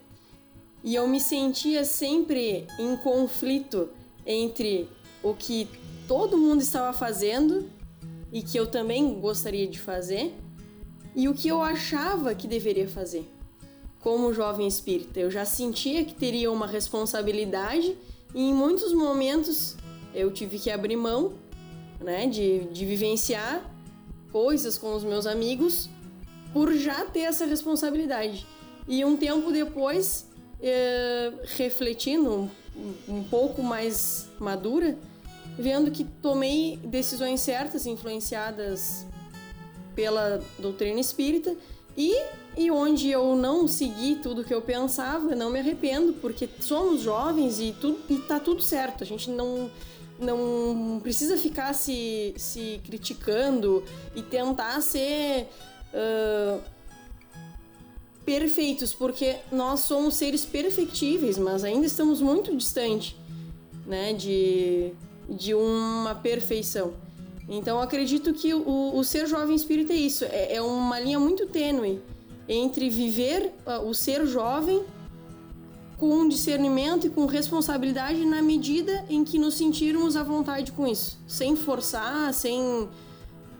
e 0.82 0.94
eu 0.94 1.06
me 1.06 1.20
sentia 1.20 1.84
sempre 1.84 2.66
em 2.78 2.96
conflito 2.96 3.90
entre 4.24 4.88
o 5.22 5.34
que 5.34 5.68
todo 6.06 6.38
mundo 6.38 6.62
estava 6.62 6.92
fazendo 6.92 7.77
e 8.32 8.42
que 8.42 8.58
eu 8.58 8.66
também 8.66 9.18
gostaria 9.20 9.66
de 9.66 9.78
fazer, 9.78 10.34
e 11.14 11.28
o 11.28 11.34
que 11.34 11.48
eu 11.48 11.62
achava 11.62 12.34
que 12.34 12.46
deveria 12.46 12.88
fazer. 12.88 13.28
Como 14.00 14.32
jovem 14.32 14.66
espírita, 14.66 15.18
eu 15.18 15.30
já 15.30 15.44
sentia 15.44 16.04
que 16.04 16.14
teria 16.14 16.50
uma 16.50 16.66
responsabilidade 16.66 17.96
e 18.34 18.42
em 18.42 18.54
muitos 18.54 18.92
momentos 18.92 19.76
eu 20.14 20.30
tive 20.30 20.58
que 20.58 20.70
abrir 20.70 20.96
mão, 20.96 21.32
né, 22.00 22.26
de, 22.26 22.60
de 22.66 22.86
vivenciar 22.86 23.68
coisas 24.30 24.78
com 24.78 24.94
os 24.94 25.02
meus 25.02 25.26
amigos 25.26 25.88
por 26.52 26.72
já 26.74 27.04
ter 27.04 27.20
essa 27.20 27.44
responsabilidade. 27.44 28.46
E 28.86 29.04
um 29.04 29.16
tempo 29.16 29.50
depois, 29.50 30.26
é, 30.62 31.32
refletindo 31.56 32.48
um, 32.76 32.94
um 33.08 33.24
pouco 33.24 33.62
mais 33.62 34.28
madura, 34.38 34.96
vendo 35.58 35.90
que 35.90 36.04
tomei 36.04 36.78
decisões 36.84 37.40
certas, 37.40 37.84
influenciadas 37.84 39.06
pela 39.94 40.40
doutrina 40.58 41.00
espírita, 41.00 41.56
e, 41.96 42.14
e 42.56 42.70
onde 42.70 43.10
eu 43.10 43.34
não 43.34 43.66
segui 43.66 44.14
tudo 44.22 44.44
que 44.44 44.54
eu 44.54 44.62
pensava, 44.62 45.34
não 45.34 45.50
me 45.50 45.58
arrependo, 45.58 46.12
porque 46.14 46.48
somos 46.60 47.02
jovens 47.02 47.58
e, 47.58 47.74
tudo, 47.80 47.98
e 48.08 48.18
tá 48.18 48.38
tudo 48.38 48.62
certo. 48.62 49.02
A 49.02 49.06
gente 49.06 49.28
não, 49.30 49.68
não 50.16 51.00
precisa 51.02 51.36
ficar 51.36 51.74
se, 51.74 52.32
se 52.36 52.80
criticando 52.84 53.82
e 54.14 54.22
tentar 54.22 54.80
ser. 54.80 55.48
Uh, 55.92 56.62
perfeitos, 58.24 58.92
porque 58.92 59.36
nós 59.50 59.80
somos 59.80 60.16
seres 60.16 60.44
perfectíveis, 60.44 61.38
mas 61.38 61.64
ainda 61.64 61.86
estamos 61.86 62.20
muito 62.20 62.54
distante, 62.54 63.16
né, 63.86 64.12
de 64.12 64.92
de 65.28 65.54
uma 65.54 66.14
perfeição. 66.14 66.94
Então 67.48 67.80
acredito 67.80 68.32
que 68.34 68.52
o, 68.52 68.92
o 68.94 69.02
ser 69.04 69.26
jovem 69.26 69.56
espírita 69.56 69.92
é 69.92 69.96
isso, 69.96 70.24
é, 70.24 70.56
é 70.56 70.62
uma 70.62 70.98
linha 71.00 71.18
muito 71.18 71.46
tênue 71.46 72.00
entre 72.48 72.88
viver 72.88 73.52
uh, 73.66 73.86
o 73.86 73.94
ser 73.94 74.26
jovem 74.26 74.82
com 75.98 76.28
discernimento 76.28 77.06
e 77.06 77.10
com 77.10 77.26
responsabilidade 77.26 78.24
na 78.24 78.40
medida 78.40 79.04
em 79.08 79.24
que 79.24 79.38
nos 79.38 79.54
sentirmos 79.54 80.16
à 80.16 80.22
vontade 80.22 80.72
com 80.72 80.86
isso, 80.86 81.18
sem 81.26 81.56
forçar, 81.56 82.32
sem, 82.32 82.88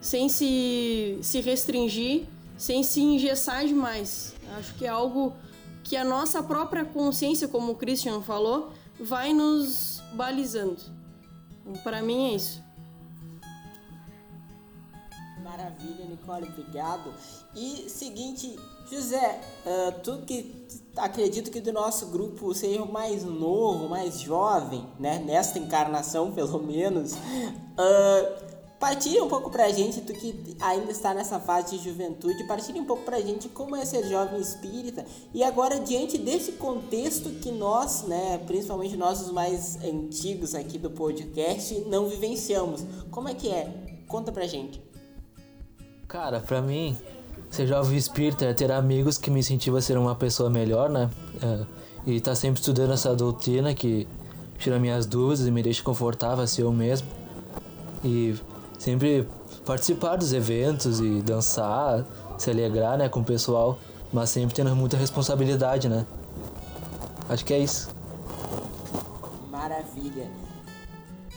sem 0.01 0.29
se, 0.29 1.19
se 1.21 1.41
restringir, 1.41 2.27
sem 2.57 2.83
se 2.83 3.01
engessar 3.01 3.67
demais. 3.67 4.35
Acho 4.57 4.75
que 4.75 4.87
é 4.87 4.89
algo 4.89 5.35
que 5.83 5.97
a 5.97 6.05
nossa 6.05 6.43
própria 6.43 6.85
consciência, 6.85 7.49
como 7.49 7.73
o 7.73 7.75
Christian 7.75 8.21
falou, 8.21 8.71
vai 9.01 9.33
nos 9.33 10.01
balizando. 10.13 10.98
Para 11.83 12.03
mim 12.03 12.33
é 12.33 12.35
isso. 12.35 12.63
Maravilha, 15.43 16.05
Nicole, 16.05 16.49
obrigado. 16.49 17.13
E 17.55 17.89
seguinte, 17.89 18.59
José, 18.91 19.41
uh, 19.65 20.01
tu 20.03 20.19
que 20.19 20.67
acredito 20.97 21.51
que 21.51 21.61
do 21.61 21.73
nosso 21.73 22.07
grupo 22.07 22.55
seja 22.55 22.83
o 22.83 22.93
mais 22.93 23.25
novo, 23.25 23.89
mais 23.89 24.21
jovem, 24.21 24.87
né? 24.99 25.19
Nesta 25.19 25.59
encarnação, 25.59 26.33
pelo 26.35 26.63
menos. 26.63 27.13
Uh, 27.13 28.48
Partilhe 28.79 29.21
um 29.21 29.29
pouco 29.29 29.51
pra 29.51 29.69
gente, 29.71 30.01
tu 30.03 30.13
que 30.13 30.57
ainda 30.61 30.93
está 30.93 31.13
nessa 31.13 31.41
fase 31.41 31.77
de 31.77 31.85
juventude, 31.85 32.45
partilhe 32.45 32.79
um 32.79 32.85
pouco 32.85 33.03
pra 33.03 33.21
gente 33.21 33.49
como 33.49 33.75
é 33.75 33.85
ser 33.85 34.09
jovem 34.09 34.41
espírita 34.41 35.05
e 35.35 35.43
agora 35.43 35.81
diante 35.81 36.17
desse 36.17 36.53
contexto 36.53 37.29
que 37.41 37.51
nós, 37.51 38.05
né, 38.05 38.39
principalmente 38.47 38.97
nós 38.97 39.21
os 39.21 39.33
mais 39.33 39.83
antigos 39.83 40.55
aqui 40.55 40.79
do 40.79 40.91
podcast, 40.91 41.75
não 41.89 42.09
vivenciamos. 42.09 42.85
Como 43.11 43.29
é 43.29 43.35
que 43.35 43.49
é? 43.49 43.69
Conta 44.07 44.31
pra 44.31 44.47
gente. 44.47 44.81
Cara, 46.07 46.39
pra 46.39 46.63
mim, 46.63 46.97
ser 47.51 47.67
jovem 47.67 47.99
espírita 47.99 48.45
é 48.45 48.55
ter 48.55 48.71
amigos 48.71 49.19
que 49.19 49.29
me 49.29 49.41
incentivam 49.41 49.79
a 49.81 49.83
ser 49.83 49.99
uma 49.99 50.15
pessoa 50.15 50.49
melhor, 50.49 50.89
né? 50.89 51.11
É, 51.43 51.67
e 52.07 52.21
tá 52.21 52.33
sempre 52.33 52.61
estudando 52.61 52.93
essa 52.93 53.15
doutrina 53.15 53.75
que 53.75 54.07
tira 54.57 54.79
minhas 54.79 55.05
dúvidas 55.05 55.47
e 55.47 55.51
me 55.51 55.65
deixa 55.65 55.83
confortável 55.83 56.45
a 56.45 56.47
ser 56.47 56.63
eu 56.63 56.73
mesmo. 56.73 57.09
E 58.05 58.37
sempre 58.79 59.29
participar 59.67 60.17
dos 60.17 60.33
eventos 60.33 61.01
e 61.01 61.21
dançar, 61.21 62.07
se 62.39 62.51
alegrar, 62.51 62.97
né, 62.97 63.09
com 63.09 63.21
o 63.21 63.25
pessoal, 63.25 63.79
mas 64.13 64.31
sempre 64.31 64.55
tendo 64.55 64.75
muita 64.75 64.97
responsabilidade, 64.97 65.89
né? 65.89 66.07
Acho 67.29 67.45
que 67.45 67.53
é 67.53 67.59
isso. 67.59 67.91
Maravilha. 69.51 70.31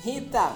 Rita, 0.04 0.54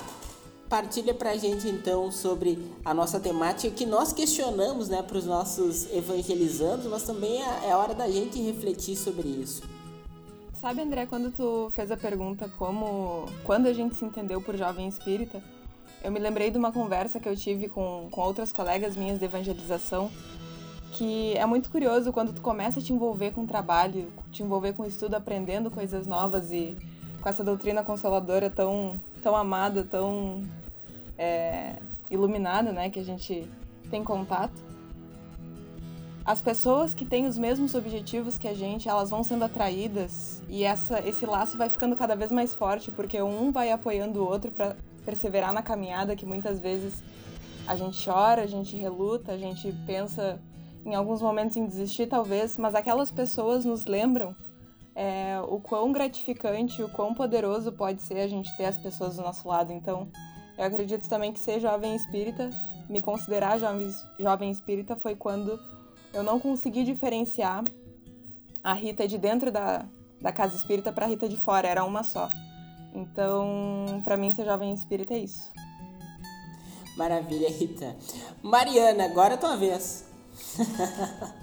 partilha 0.70 1.14
pra 1.14 1.36
gente 1.36 1.68
então 1.68 2.12
sobre 2.12 2.72
a 2.84 2.94
nossa 2.94 3.20
temática 3.20 3.74
que 3.76 3.86
nós 3.86 4.14
questionamos, 4.14 4.88
né, 4.88 5.02
para 5.02 5.18
os 5.18 5.26
nossos 5.26 5.92
evangelizandos, 5.92 6.86
mas 6.86 7.04
também 7.04 7.42
é, 7.42 7.70
é 7.70 7.76
hora 7.76 7.94
da 7.94 8.10
gente 8.10 8.42
refletir 8.42 8.96
sobre 8.96 9.28
isso. 9.28 9.62
Sabe, 10.54 10.82
André, 10.82 11.06
quando 11.06 11.32
tu 11.32 11.72
fez 11.76 11.92
a 11.92 11.98
pergunta 11.98 12.50
como 12.58 13.28
quando 13.44 13.68
a 13.68 13.74
gente 13.74 13.96
se 13.96 14.06
entendeu 14.06 14.42
por 14.42 14.56
jovem 14.56 14.88
espírita, 14.88 15.44
eu 16.04 16.12
me 16.12 16.20
lembrei 16.20 16.52
de 16.52 16.58
uma 16.58 16.72
conversa 16.72 17.20
que 17.20 17.28
eu 17.28 17.36
tive 17.36 17.68
com, 17.68 18.08
com 18.12 18.22
outras 18.22 18.52
colegas 18.52 18.96
minhas 18.96 19.20
de 19.20 19.26
evangelização, 19.26 20.12
que 20.92 21.34
é 21.36 21.46
muito 21.46 21.70
curioso 21.70 22.14
quando 22.14 22.34
tu 22.34 22.42
começa 22.42 22.80
a 22.80 22.84
te 22.84 22.94
envolver 22.94 23.32
com 23.32 23.44
o 23.44 23.48
trabalho, 23.48 24.12
te 24.32 24.44
envolver 24.44 24.74
com 24.74 24.84
o 24.84 24.86
estudo, 24.86 25.16
aprendendo 25.16 25.70
coisas 25.70 26.08
novas 26.08 26.52
e 26.52 26.76
com 27.22 27.28
essa 27.28 27.44
doutrina 27.44 27.84
consoladora 27.84 28.50
tão, 28.50 29.00
tão 29.22 29.36
amada, 29.36 29.84
tão 29.84 30.44
é, 31.18 31.76
iluminada, 32.10 32.72
né, 32.72 32.90
que 32.90 33.00
a 33.00 33.04
gente 33.04 33.48
tem 33.90 34.04
contato. 34.04 34.64
As 36.24 36.42
pessoas 36.42 36.94
que 36.94 37.06
têm 37.06 37.28
os 37.28 37.38
mesmos 37.38 37.76
objetivos 37.76 38.38
que 38.38 38.48
a 38.48 38.54
gente, 38.54 38.90
elas 38.90 39.12
vão 39.12 39.24
sendo 39.24 39.44
atraídas 39.44 40.42
e 40.50 40.64
essa, 40.64 41.00
esse 41.08 41.26
laço 41.26 41.58
vai 41.58 41.70
ficando 41.70 41.96
cada 41.96 42.16
vez 42.16 42.32
mais 42.32 42.54
forte, 42.54 42.90
porque 42.90 43.22
um 43.22 43.52
vai 43.52 43.72
apoiando 43.72 44.22
o 44.22 44.28
outro 44.28 44.52
para 44.52 44.76
perseverar 45.06 45.54
na 45.54 45.62
caminhada 45.62 46.16
que 46.16 46.26
muitas 46.26 46.60
vezes 46.60 47.04
a 47.68 47.76
gente 47.76 48.04
chora, 48.04 48.42
a 48.42 48.48
gente 48.48 48.76
reluta, 48.76 49.32
a 49.32 49.38
gente 49.38 49.72
pensa 49.86 50.40
em 50.86 50.94
alguns 50.94 51.22
momentos 51.22 51.58
em 51.58 51.66
desistir 51.66 52.08
talvez, 52.08 52.58
mas 52.58 52.76
aquelas 52.76 53.10
pessoas 53.10 53.66
nos 53.66 53.86
lembram 53.86 54.36
é, 54.96 55.40
o 55.48 55.60
quão 55.60 55.92
gratificante, 55.92 56.82
o 56.84 56.90
quão 56.90 57.14
poderoso 57.14 57.72
pode 57.72 58.02
ser 58.02 58.20
a 58.20 58.28
gente 58.28 58.56
ter 58.56 58.66
as 58.66 58.78
pessoas 58.78 59.16
do 59.18 59.24
nosso 59.24 59.48
lado. 59.48 59.74
Então, 59.74 60.08
eu 60.58 60.64
acredito 60.64 61.08
também 61.10 61.34
que 61.34 61.40
ser 61.40 61.60
jovem 61.60 61.96
espírita, 61.96 62.50
me 62.88 63.02
considerar 63.02 63.60
jovem, 63.60 63.90
jovem 64.20 64.52
espírita 64.52 64.96
foi 64.96 65.16
quando 65.16 65.60
eu 66.14 66.24
não 66.24 66.40
consegui 66.40 66.84
diferenciar 66.84 67.64
a 68.64 68.74
Rita 68.74 69.08
de 69.08 69.18
dentro 69.18 69.52
da, 69.52 69.86
da 70.22 70.32
casa 70.32 70.56
espírita 70.56 70.92
para 70.92 71.06
a 71.06 71.10
Rita 71.10 71.28
de 71.28 71.36
fora, 71.36 71.68
era 71.68 71.84
uma 71.84 72.04
só. 72.04 72.30
Então, 72.96 74.02
para 74.06 74.16
mim, 74.16 74.32
ser 74.32 74.46
jovem 74.46 74.74
espírita 74.74 75.14
é 75.14 75.20
isso. 75.20 75.52
Maravilha, 76.96 77.50
Rita. 77.50 77.94
Mariana, 78.42 79.04
agora 79.04 79.34
é 79.34 79.36
a 79.36 79.40
tua 79.40 79.58
vez. 79.58 80.06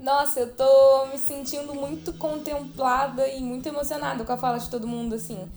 Nossa, 0.00 0.40
eu 0.40 0.54
tô 0.54 1.06
me 1.06 1.18
sentindo 1.18 1.74
muito 1.74 2.12
contemplada 2.14 3.28
e 3.28 3.40
muito 3.40 3.68
emocionada 3.68 4.24
com 4.24 4.32
a 4.32 4.36
fala 4.36 4.58
de 4.58 4.68
todo 4.68 4.88
mundo, 4.88 5.14
assim. 5.14 5.48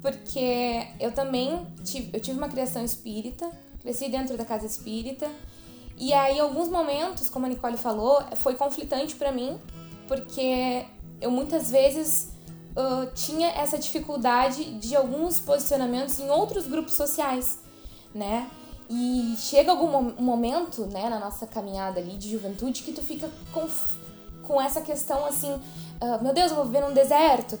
Porque 0.00 0.86
eu 0.98 1.12
também 1.12 1.66
tive, 1.84 2.10
eu 2.16 2.20
tive 2.20 2.38
uma 2.38 2.48
criação 2.48 2.82
espírita, 2.82 3.50
cresci 3.82 4.08
dentro 4.08 4.38
da 4.38 4.46
casa 4.46 4.64
espírita. 4.64 5.28
E 5.98 6.14
aí, 6.14 6.38
em 6.38 6.40
alguns 6.40 6.70
momentos, 6.70 7.28
como 7.28 7.44
a 7.44 7.48
Nicole 7.50 7.76
falou, 7.76 8.22
foi 8.36 8.54
conflitante 8.54 9.14
para 9.16 9.30
mim, 9.30 9.60
porque 10.08 10.86
eu 11.20 11.30
muitas 11.30 11.70
vezes 11.70 12.30
tinha 13.14 13.48
essa 13.48 13.78
dificuldade 13.78 14.64
de 14.78 14.94
alguns 14.94 15.40
posicionamentos 15.40 16.18
em 16.20 16.30
outros 16.30 16.66
grupos 16.66 16.94
sociais, 16.94 17.58
né? 18.14 18.48
E 18.92 19.36
chega 19.38 19.70
algum 19.70 20.10
momento, 20.20 20.84
né, 20.86 21.08
na 21.08 21.20
nossa 21.20 21.46
caminhada 21.46 22.00
ali 22.00 22.16
de 22.16 22.28
juventude 22.28 22.82
que 22.82 22.90
tu 22.90 23.00
fica 23.00 23.30
com, 23.52 23.68
com 24.42 24.60
essa 24.60 24.80
questão 24.80 25.24
assim, 25.26 25.52
uh, 25.52 26.20
meu 26.20 26.34
Deus, 26.34 26.50
eu 26.50 26.56
vou 26.56 26.64
viver 26.64 26.80
num 26.80 26.92
deserto. 26.92 27.56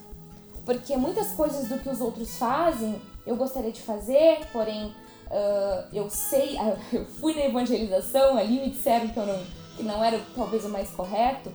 Porque 0.64 0.96
muitas 0.96 1.28
coisas 1.32 1.68
do 1.68 1.78
que 1.78 1.88
os 1.88 2.00
outros 2.00 2.36
fazem, 2.36 3.00
eu 3.24 3.36
gostaria 3.36 3.70
de 3.70 3.80
fazer, 3.80 4.40
porém 4.52 4.86
uh, 4.86 5.86
eu 5.92 6.10
sei, 6.10 6.58
eu 6.92 7.06
fui 7.06 7.32
na 7.32 7.44
evangelização 7.44 8.36
ali, 8.36 8.60
me 8.60 8.70
disseram 8.70 9.06
que, 9.06 9.16
eu 9.16 9.26
não, 9.26 9.40
que 9.76 9.82
não 9.84 10.04
era 10.04 10.20
talvez 10.34 10.64
o 10.64 10.68
mais 10.68 10.90
correto. 10.90 11.52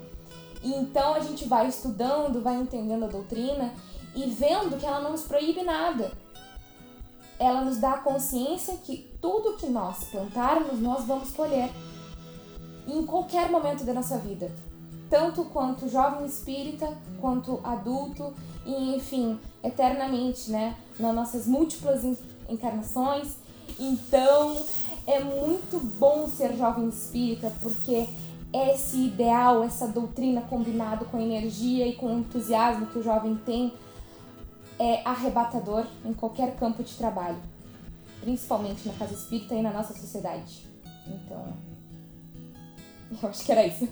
E 0.64 0.74
então 0.74 1.14
a 1.14 1.20
gente 1.20 1.46
vai 1.46 1.68
estudando, 1.68 2.42
vai 2.42 2.56
entendendo 2.56 3.06
a 3.06 3.08
doutrina 3.08 3.74
e 4.16 4.30
vendo 4.30 4.78
que 4.80 4.86
ela 4.86 5.00
não 5.00 5.12
nos 5.12 5.24
proíbe 5.24 5.64
nada. 5.64 6.12
Ela 7.38 7.62
nos 7.62 7.78
dá 7.78 7.94
a 7.94 8.00
consciência 8.00 8.78
que 8.78 9.12
tudo 9.22 9.58
que 9.58 9.68
nós 9.68 10.06
plantarmos, 10.06 10.80
nós 10.80 11.06
vamos 11.06 11.32
colher. 11.32 11.70
Em 12.88 13.06
qualquer 13.06 13.50
momento 13.50 13.84
da 13.84 13.94
nossa 13.94 14.18
vida. 14.18 14.52
Tanto 15.10 15.44
quanto 15.46 15.90
jovem 15.90 16.26
espírita, 16.26 16.98
quanto 17.20 17.60
adulto, 17.64 18.34
e 18.66 18.96
enfim, 18.96 19.40
eternamente, 19.64 20.50
né? 20.50 20.76
Nas 21.00 21.14
nossas 21.14 21.46
múltiplas 21.46 22.04
encarnações. 22.50 23.36
Então, 23.80 24.64
é 25.06 25.20
muito 25.20 25.78
bom 25.80 26.28
ser 26.28 26.56
jovem 26.56 26.88
espírita, 26.90 27.52
porque 27.62 28.08
esse 28.56 28.98
ideal, 28.98 29.64
essa 29.64 29.88
doutrina 29.88 30.42
combinado 30.42 31.06
com 31.06 31.18
a 31.18 31.22
energia 31.22 31.88
e 31.88 31.96
com 31.96 32.08
o 32.08 32.20
entusiasmo 32.20 32.88
que 32.88 33.00
o 33.00 33.04
jovem 33.04 33.36
tem 33.36 33.74
é 34.80 35.02
arrebatador 35.06 35.86
em 36.04 36.14
qualquer 36.14 36.56
campo 36.56 36.84
de 36.84 36.96
trabalho, 36.96 37.38
principalmente 38.22 38.88
na 38.88 38.94
casa 38.94 39.14
espírita 39.14 39.56
e 39.56 39.62
na 39.62 39.72
nossa 39.72 39.94
sociedade. 39.94 40.68
Então, 41.08 41.54
eu 43.22 43.30
acho 43.30 43.46
que 43.46 43.52
era 43.52 43.66
isso. 43.66 43.88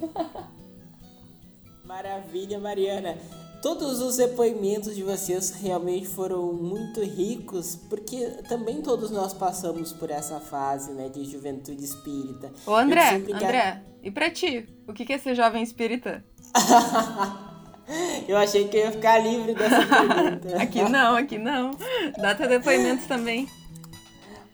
Maravilha, 1.84 2.60
Mariana. 2.60 3.18
Todos 3.64 4.02
os 4.02 4.18
depoimentos 4.18 4.94
de 4.94 5.04
vocês 5.04 5.52
realmente 5.52 6.06
foram 6.06 6.52
muito 6.52 7.00
ricos, 7.02 7.78
porque 7.90 8.20
também 8.50 8.82
todos 8.82 9.10
nós 9.10 9.34
passamos 9.34 9.94
por 9.94 10.12
essa 10.12 10.38
fase, 10.42 10.92
né, 10.92 11.08
de 11.08 11.24
juventude 11.24 11.82
espírita. 11.82 12.52
Ô 12.68 12.76
André, 12.76 13.24
André, 13.34 13.82
e 14.04 14.12
pra 14.12 14.30
ti? 14.30 14.68
O 14.86 14.92
que 14.92 15.14
é 15.14 15.18
ser 15.18 15.34
jovem 15.34 15.64
espírita? 15.64 16.26
eu 18.28 18.36
achei 18.36 18.68
que 18.68 18.76
eu 18.76 18.82
ia 18.82 18.92
ficar 18.92 19.20
livre 19.20 19.56
dessa 19.56 19.86
pergunta. 19.86 20.58
aqui 20.62 20.84
não, 20.84 21.16
aqui 21.16 21.38
não. 21.38 21.72
Dá 22.18 22.36
teu 22.36 22.50
depoimento 22.50 23.08
também. 23.08 23.48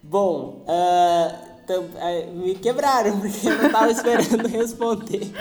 Bom, 0.03 0.63
uh, 0.67 2.31
me 2.35 2.53
quebraram, 2.53 3.19
porque 3.19 3.47
eu 3.47 3.57
não 3.57 3.71
tava 3.71 3.91
esperando 3.91 4.45
responder. 4.47 5.31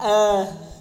Uh, 0.00 0.73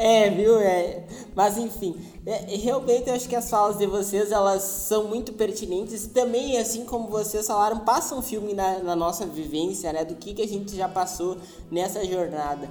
é, 0.00 0.30
viu? 0.30 0.58
É. 0.58 1.04
Mas 1.34 1.58
enfim, 1.58 1.94
é, 2.24 2.56
realmente 2.56 3.08
eu 3.08 3.14
acho 3.14 3.28
que 3.28 3.36
as 3.36 3.50
falas 3.50 3.76
de 3.76 3.86
vocês 3.86 4.32
elas 4.32 4.62
são 4.62 5.04
muito 5.04 5.32
pertinentes 5.34 6.04
e 6.04 6.08
também, 6.08 6.58
assim 6.58 6.84
como 6.84 7.08
vocês 7.08 7.46
falaram, 7.46 7.80
passam 7.80 8.18
um 8.18 8.22
filme 8.22 8.54
na, 8.54 8.78
na 8.78 8.96
nossa 8.96 9.26
vivência, 9.26 9.92
né? 9.92 10.04
Do 10.04 10.14
que, 10.14 10.32
que 10.32 10.42
a 10.42 10.48
gente 10.48 10.74
já 10.74 10.88
passou 10.88 11.36
nessa 11.70 12.04
jornada. 12.04 12.68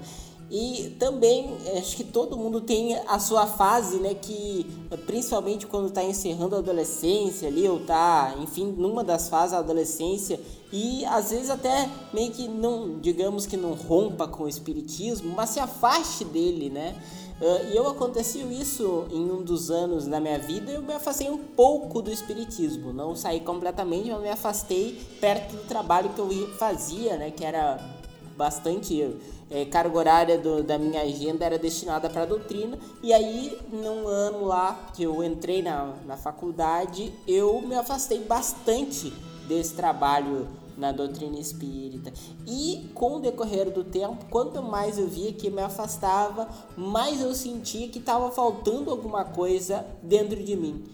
E 0.52 0.96
também 0.98 1.56
acho 1.78 1.96
que 1.96 2.04
todo 2.04 2.36
mundo 2.36 2.62
tem 2.62 2.96
a 3.08 3.20
sua 3.20 3.46
fase, 3.46 3.98
né? 3.98 4.16
Que 4.16 4.66
principalmente 5.06 5.68
quando 5.68 5.90
está 5.90 6.04
encerrando 6.04 6.56
a 6.56 6.60
adolescência 6.60 7.48
ali, 7.48 7.68
ou 7.70 7.80
tá, 7.82 8.36
enfim, 8.42 8.74
numa 8.78 9.04
das 9.04 9.30
fases 9.30 9.52
da 9.52 9.60
adolescência, 9.60 10.40
e 10.72 11.06
às 11.06 11.30
vezes 11.30 11.50
até 11.52 11.90
meio 12.12 12.32
que 12.32 12.48
não, 12.48 13.00
digamos 13.00 13.46
que 13.46 13.58
não 13.58 13.74
rompa 13.74 14.28
com 14.28 14.44
o 14.44 14.48
espiritismo, 14.48 15.34
mas 15.36 15.52
se 15.52 15.60
afaste 15.60 16.26
dele, 16.26 16.70
né? 16.70 16.96
Uh, 17.40 17.72
e 17.72 17.78
eu 17.78 17.88
aconteceu 17.88 18.52
isso 18.52 19.06
em 19.12 19.32
um 19.32 19.42
dos 19.42 19.72
anos 19.72 20.06
da 20.06 20.20
minha 20.20 20.38
vida, 20.38 20.72
eu 20.72 20.82
me 20.82 20.94
afastei 20.94 21.30
um 21.30 21.38
pouco 21.38 22.02
do 22.02 22.12
espiritismo, 22.12 22.92
não 22.92 23.16
saí 23.16 23.40
completamente, 23.40 24.10
mas 24.10 24.22
me 24.22 24.30
afastei 24.30 25.00
perto 25.22 25.56
do 25.56 25.64
trabalho 25.64 26.10
que 26.10 26.20
eu 26.20 26.30
fazia, 26.58 27.18
né? 27.18 27.32
Que 27.32 27.46
era 27.46 27.99
bastante 28.40 29.18
é, 29.52 29.66
carga 29.66 29.98
horária 29.98 30.38
do, 30.38 30.64
da 30.64 30.78
minha 30.78 31.02
agenda 31.02 31.44
era 31.44 31.60
destinada 31.60 32.10
para 32.10 32.24
doutrina. 32.24 32.80
E 33.04 33.12
aí, 33.12 33.60
num 33.70 34.08
ano 34.08 34.46
lá 34.46 34.92
que 34.96 35.04
eu 35.04 35.22
entrei 35.22 35.62
na, 35.62 35.94
na 36.06 36.16
faculdade, 36.16 37.12
eu 37.28 37.62
me 37.62 37.76
afastei 37.76 38.20
bastante 38.20 39.12
desse 39.46 39.74
trabalho 39.74 40.48
na 40.78 40.94
doutrina 40.94 41.38
espírita. 41.38 42.14
E 42.48 42.90
com 42.94 43.18
o 43.18 43.20
decorrer 43.20 43.70
do 43.70 43.84
tempo, 43.84 44.24
quanto 44.30 44.64
mais 44.64 44.98
eu 44.98 45.10
via 45.10 45.34
que 45.34 45.50
me 45.50 45.62
afastava, 45.62 46.48
mais 46.78 47.20
eu 47.20 47.36
sentia 47.36 47.90
que 47.90 48.00
estava 48.00 48.32
faltando 48.32 48.90
alguma 48.90 49.26
coisa 49.26 49.86
dentro 50.02 50.42
de 50.42 50.56
mim. 50.56 50.86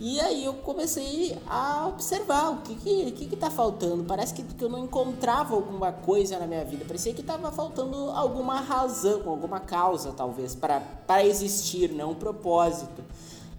E 0.00 0.18
aí 0.18 0.46
eu 0.46 0.54
comecei 0.54 1.36
a 1.46 1.86
observar 1.86 2.52
o 2.52 2.62
que 2.62 2.74
que, 2.74 3.10
que, 3.10 3.26
que 3.26 3.36
tá 3.36 3.50
faltando. 3.50 4.02
Parece 4.04 4.32
que, 4.32 4.42
que 4.42 4.64
eu 4.64 4.70
não 4.70 4.78
encontrava 4.78 5.54
alguma 5.54 5.92
coisa 5.92 6.38
na 6.38 6.46
minha 6.46 6.64
vida. 6.64 6.86
Parecia 6.86 7.12
que 7.12 7.20
estava 7.20 7.52
faltando 7.52 8.10
alguma 8.12 8.60
razão, 8.60 9.28
alguma 9.28 9.60
causa, 9.60 10.12
talvez, 10.12 10.54
para 10.54 11.22
existir, 11.22 11.92
né? 11.92 12.02
um 12.02 12.14
propósito. 12.14 13.04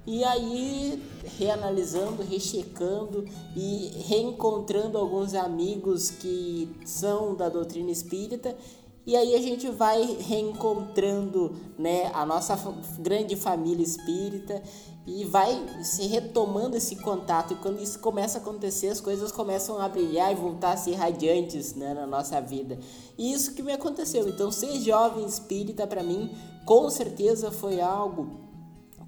E 0.07 0.23
aí, 0.23 1.03
reanalisando, 1.37 2.23
rechecando 2.23 3.23
e 3.55 3.91
reencontrando 4.07 4.97
alguns 4.97 5.35
amigos 5.35 6.09
que 6.09 6.75
são 6.83 7.35
da 7.35 7.49
doutrina 7.49 7.91
espírita. 7.91 8.57
E 9.05 9.15
aí 9.15 9.35
a 9.35 9.41
gente 9.41 9.69
vai 9.69 10.17
reencontrando 10.19 11.55
né, 11.77 12.09
a 12.15 12.25
nossa 12.25 12.55
grande 12.99 13.35
família 13.35 13.83
espírita 13.83 14.61
e 15.05 15.25
vai 15.25 15.83
se 15.83 16.05
retomando 16.07 16.77
esse 16.77 16.95
contato. 16.97 17.53
E 17.53 17.57
quando 17.57 17.81
isso 17.81 17.99
começa 17.99 18.37
a 18.37 18.41
acontecer, 18.41 18.87
as 18.87 19.01
coisas 19.01 19.31
começam 19.31 19.79
a 19.81 19.89
brilhar 19.89 20.31
e 20.31 20.35
voltar 20.35 20.73
a 20.73 20.77
ser 20.77 20.93
radiantes 20.93 21.73
né, 21.73 21.93
na 21.93 22.05
nossa 22.05 22.39
vida. 22.39 22.77
E 23.17 23.33
isso 23.33 23.53
que 23.53 23.63
me 23.63 23.71
aconteceu. 23.71 24.27
Então, 24.29 24.51
ser 24.51 24.79
jovem 24.79 25.25
espírita 25.25 25.87
para 25.87 26.03
mim, 26.03 26.35
com 26.65 26.89
certeza 26.89 27.51
foi 27.51 27.81
algo 27.81 28.41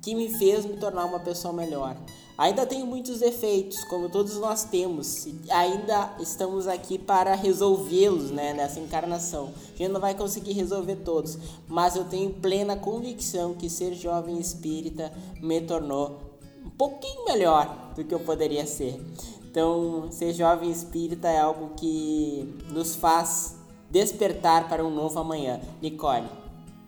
que 0.02 0.16
me 0.16 0.30
fez 0.30 0.66
me 0.66 0.78
tornar 0.78 1.06
uma 1.06 1.20
pessoa 1.20 1.54
melhor. 1.54 1.96
Ainda 2.38 2.66
tenho 2.66 2.88
muitos 2.88 3.20
defeitos, 3.20 3.84
como 3.84 4.10
todos 4.10 4.38
nós 4.38 4.64
temos, 4.64 5.28
e 5.28 5.36
ainda 5.50 6.16
estamos 6.20 6.68
aqui 6.68 6.98
para 6.98 7.36
resolvê-los 7.36 8.32
né, 8.32 8.54
nessa 8.54 8.80
encarnação. 8.80 9.52
A 9.76 9.78
gente 9.78 9.92
não 9.92 10.02
vai 10.02 10.16
conseguir 10.16 10.54
resolver 10.54 10.96
todos, 10.98 11.38
mas 11.68 11.96
eu 11.96 12.06
tenho 12.06 12.32
plena 12.32 12.76
convicção 12.76 13.54
que 13.54 13.70
ser 13.70 13.94
jovem 13.94 14.40
espírita 14.40 15.14
me 15.40 15.62
tornou 15.62 16.20
um 16.66 16.72
pouquinho 16.72 17.26
melhor 17.26 17.94
do 17.96 18.04
que 18.04 18.14
eu 18.14 18.20
poderia 18.20 18.66
ser. 18.66 19.00
Então, 19.44 20.08
ser 20.12 20.34
jovem 20.34 20.72
espírita 20.72 21.28
é 21.28 21.40
algo 21.40 21.76
que 21.76 22.52
nos 22.72 22.96
faz 22.96 23.56
despertar 23.92 24.68
para 24.68 24.84
um 24.84 24.90
novo 24.90 25.20
amanhã. 25.20 25.62
Nicole. 25.80 26.43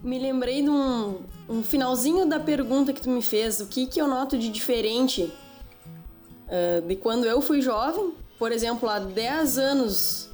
Me 0.06 0.20
lembrei 0.20 0.62
de 0.62 0.70
um, 0.70 1.15
um 1.50 1.63
finalzinho 1.63 2.28
da 2.28 2.39
pergunta 2.39 2.94
que 2.94 3.02
tu 3.02 3.10
me 3.10 3.24
fez, 3.24 3.60
o 3.60 3.65
que, 3.65 3.88
que 3.88 4.00
eu 4.00 4.08
noto 4.08 4.38
de 4.38 4.50
diferente 4.50 5.24
uh, 5.24 6.88
de 6.88 6.96
quando 6.96 7.26
eu 7.26 7.41
fui 7.41 7.60
jovem, 7.60 8.13
por 8.38 8.52
exemplo, 8.52 8.88
há 8.88 9.00
10 9.00 9.58
anos 9.58 10.30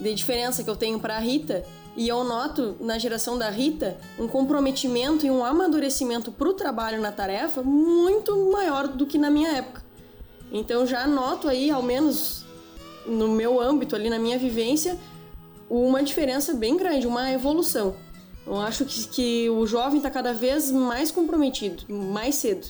de 0.00 0.14
diferença 0.14 0.64
que 0.64 0.70
eu 0.70 0.76
tenho 0.76 0.98
para 0.98 1.16
a 1.16 1.18
Rita, 1.18 1.62
e 1.94 2.08
eu 2.08 2.24
noto 2.24 2.74
na 2.80 2.96
geração 2.96 3.36
da 3.36 3.50
Rita 3.50 3.98
um 4.18 4.26
comprometimento 4.26 5.26
e 5.26 5.30
um 5.30 5.44
amadurecimento 5.44 6.32
para 6.32 6.48
o 6.48 6.54
trabalho 6.54 7.02
na 7.02 7.12
tarefa 7.12 7.62
muito 7.62 8.50
maior 8.50 8.88
do 8.88 9.04
que 9.04 9.18
na 9.18 9.28
minha 9.28 9.50
época. 9.58 9.84
Então 10.50 10.86
já 10.86 11.06
noto 11.06 11.50
aí, 11.50 11.70
ao 11.70 11.82
menos 11.82 12.46
no 13.04 13.28
meu 13.28 13.60
âmbito, 13.60 13.94
ali 13.94 14.08
na 14.08 14.18
minha 14.18 14.38
vivência, 14.38 14.98
uma 15.68 16.02
diferença 16.02 16.54
bem 16.54 16.78
grande, 16.78 17.06
uma 17.06 17.30
evolução. 17.30 17.94
Eu 18.46 18.58
acho 18.58 18.84
que, 18.84 19.08
que 19.08 19.50
o 19.50 19.66
jovem 19.66 19.98
está 19.98 20.10
cada 20.10 20.32
vez 20.32 20.70
mais 20.70 21.10
comprometido, 21.10 21.84
mais 21.92 22.36
cedo. 22.36 22.66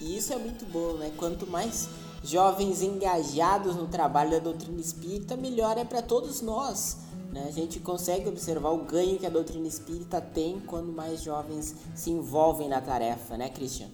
E 0.00 0.16
isso 0.16 0.32
é 0.32 0.36
muito 0.36 0.64
bom, 0.66 0.94
né? 0.94 1.12
Quanto 1.16 1.46
mais 1.46 1.88
jovens 2.24 2.82
engajados 2.82 3.74
no 3.74 3.86
trabalho 3.86 4.32
da 4.32 4.38
doutrina 4.38 4.80
espírita, 4.80 5.36
melhor 5.36 5.76
é 5.78 5.84
para 5.84 6.02
todos 6.02 6.40
nós. 6.40 6.98
Né? 7.32 7.46
A 7.48 7.50
gente 7.50 7.80
consegue 7.80 8.28
observar 8.28 8.70
o 8.70 8.84
ganho 8.84 9.18
que 9.18 9.26
a 9.26 9.30
doutrina 9.30 9.66
espírita 9.66 10.20
tem 10.20 10.60
quando 10.60 10.92
mais 10.92 11.22
jovens 11.22 11.74
se 11.94 12.10
envolvem 12.10 12.68
na 12.68 12.80
tarefa, 12.80 13.36
né, 13.36 13.48
Christian? 13.48 13.88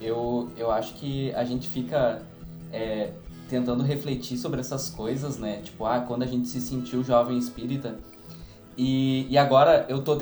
Eu, 0.00 0.50
eu 0.56 0.70
acho 0.70 0.94
que 0.94 1.32
a 1.34 1.44
gente 1.44 1.68
fica 1.68 2.26
é, 2.72 3.12
tentando 3.48 3.82
refletir 3.82 4.36
sobre 4.36 4.60
essas 4.60 4.90
coisas, 4.90 5.36
né? 5.36 5.60
Tipo, 5.62 5.84
ah, 5.84 6.00
quando 6.00 6.22
a 6.22 6.26
gente 6.26 6.48
se 6.48 6.60
sentiu 6.60 7.04
jovem 7.04 7.38
espírita, 7.38 7.98
e, 8.82 9.26
e 9.28 9.36
agora 9.36 9.84
eu 9.90 10.02
tô, 10.02 10.16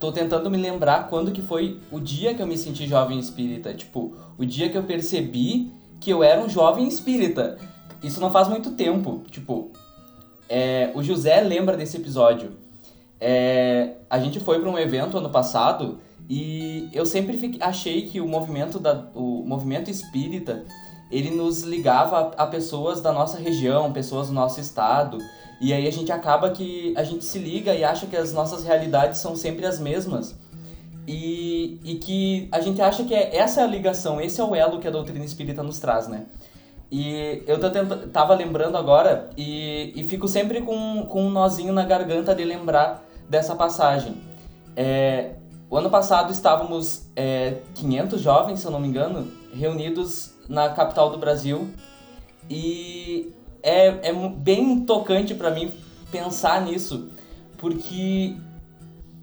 tô 0.00 0.10
tentando 0.10 0.50
me 0.50 0.56
lembrar 0.56 1.06
quando 1.08 1.30
que 1.30 1.40
foi 1.40 1.78
o 1.92 2.00
dia 2.00 2.34
que 2.34 2.42
eu 2.42 2.46
me 2.46 2.58
senti 2.58 2.84
jovem 2.88 3.20
espírita. 3.20 3.72
Tipo, 3.72 4.16
o 4.36 4.44
dia 4.44 4.68
que 4.68 4.76
eu 4.76 4.82
percebi 4.82 5.70
que 6.00 6.10
eu 6.10 6.24
era 6.24 6.40
um 6.40 6.48
jovem 6.48 6.88
espírita. 6.88 7.56
Isso 8.02 8.20
não 8.20 8.32
faz 8.32 8.48
muito 8.48 8.72
tempo. 8.72 9.22
Tipo, 9.30 9.70
é, 10.48 10.90
o 10.92 11.04
José 11.04 11.40
lembra 11.40 11.76
desse 11.76 11.98
episódio. 11.98 12.50
É, 13.20 13.92
a 14.10 14.18
gente 14.18 14.40
foi 14.40 14.58
para 14.58 14.68
um 14.68 14.76
evento 14.76 15.16
ano 15.16 15.30
passado 15.30 16.00
e 16.28 16.88
eu 16.92 17.06
sempre 17.06 17.38
fiquei, 17.38 17.62
achei 17.62 18.08
que 18.08 18.20
o 18.20 18.26
movimento, 18.26 18.80
da, 18.80 19.06
o 19.14 19.44
movimento 19.46 19.88
espírita 19.88 20.64
ele 21.12 21.30
nos 21.30 21.62
ligava 21.62 22.34
a, 22.36 22.42
a 22.42 22.46
pessoas 22.48 23.00
da 23.00 23.12
nossa 23.12 23.38
região, 23.38 23.92
pessoas 23.92 24.26
do 24.26 24.32
nosso 24.32 24.60
estado. 24.60 25.18
E 25.60 25.74
aí 25.74 25.86
a 25.86 25.92
gente 25.92 26.10
acaba 26.10 26.50
que 26.50 26.94
a 26.96 27.04
gente 27.04 27.24
se 27.24 27.38
liga 27.38 27.74
e 27.74 27.84
acha 27.84 28.06
que 28.06 28.16
as 28.16 28.32
nossas 28.32 28.64
realidades 28.64 29.20
são 29.20 29.36
sempre 29.36 29.66
as 29.66 29.78
mesmas. 29.78 30.34
E, 31.06 31.78
e 31.84 31.96
que 31.96 32.48
a 32.50 32.60
gente 32.60 32.80
acha 32.80 33.04
que 33.04 33.14
é 33.14 33.36
essa 33.36 33.60
é 33.60 33.64
a 33.64 33.66
ligação, 33.66 34.20
esse 34.20 34.40
é 34.40 34.44
o 34.44 34.54
elo 34.54 34.78
que 34.78 34.88
a 34.88 34.90
doutrina 34.90 35.24
espírita 35.24 35.62
nos 35.62 35.78
traz, 35.78 36.08
né? 36.08 36.26
E 36.90 37.42
eu 37.46 37.60
tô 37.60 37.70
tenta, 37.70 37.96
tava 38.08 38.34
lembrando 38.34 38.76
agora 38.76 39.30
e, 39.36 39.92
e 39.94 40.04
fico 40.04 40.26
sempre 40.26 40.62
com, 40.62 41.06
com 41.08 41.26
um 41.26 41.30
nozinho 41.30 41.72
na 41.72 41.84
garganta 41.84 42.34
de 42.34 42.44
lembrar 42.44 43.04
dessa 43.28 43.54
passagem. 43.54 44.16
É, 44.74 45.32
o 45.68 45.76
ano 45.76 45.90
passado 45.90 46.32
estávamos 46.32 47.08
é, 47.14 47.58
500 47.74 48.20
jovens, 48.20 48.60
se 48.60 48.66
eu 48.66 48.72
não 48.72 48.80
me 48.80 48.88
engano, 48.88 49.30
reunidos 49.54 50.34
na 50.48 50.70
capital 50.70 51.10
do 51.10 51.18
Brasil 51.18 51.68
e 52.48 53.32
é, 53.62 54.08
é 54.08 54.12
bem 54.12 54.80
tocante 54.80 55.34
para 55.34 55.50
mim 55.50 55.72
pensar 56.10 56.62
nisso, 56.62 57.08
porque 57.58 58.34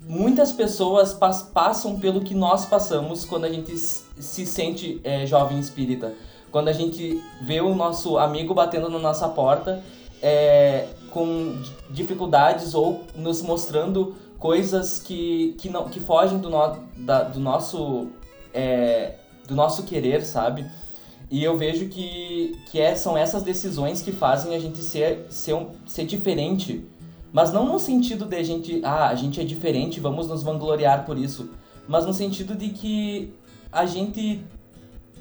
muitas 0.08 0.54
pessoas 0.54 1.14
pas, 1.14 1.44
passam 1.44 2.00
pelo 2.00 2.22
que 2.22 2.34
nós 2.34 2.66
passamos 2.66 3.26
quando 3.26 3.46
a 3.46 3.50
gente 3.50 3.78
se 3.78 4.46
sente 4.46 5.02
é, 5.04 5.26
jovem 5.26 5.60
espírita. 5.60 6.14
Quando 6.52 6.70
a 6.70 6.74
gente 6.74 7.22
vê 7.42 7.60
o 7.60 7.76
nosso 7.76 8.18
amigo 8.18 8.54
batendo 8.54 8.90
na 8.90 9.00
nossa 9.00 9.28
porta 9.28 9.84
é, 10.22 10.88
com 11.12 11.62
dificuldades 11.90 12.74
ou 12.74 13.04
nos 13.16 13.42
mostrando 13.42 14.16
coisas 14.40 15.00
que, 15.00 15.56
que, 15.58 15.70
não, 15.70 15.90
que 15.90 16.00
fogem 16.00 16.38
do, 16.38 16.50
no, 16.50 16.78
da, 16.98 17.24
do, 17.24 17.40
nosso, 17.40 18.08
é, 18.54 19.16
do 19.48 19.56
nosso 19.56 19.84
querer, 19.84 20.24
sabe? 20.24 20.66
E 21.30 21.44
eu 21.44 21.58
vejo 21.58 21.90
que, 21.90 22.58
que 22.72 22.80
é, 22.80 22.96
são 22.96 23.18
essas 23.18 23.44
decisões 23.44 24.02
que 24.02 24.12
fazem 24.12 24.56
a 24.56 24.60
gente 24.60 24.80
ser, 24.80 25.26
ser, 25.30 25.56
ser 25.86 26.06
diferente. 26.06 26.86
Mas 27.34 27.52
não 27.52 27.66
no 27.66 27.80
sentido 27.80 28.26
de 28.26 28.38
a 28.38 28.44
gente, 28.44 28.82
ah, 28.84 29.10
a 29.10 29.16
gente 29.16 29.42
é 29.42 29.44
diferente, 29.44 30.00
vamos 30.00 30.28
nos 30.28 30.42
vangloriar 30.42 31.06
por 31.06 31.18
isso. 31.18 31.50
Mas 31.88 32.06
no 32.06 32.14
sentido 32.14 32.56
de 32.56 32.70
que 32.70 33.34
a 33.72 33.86
gente 33.86 34.42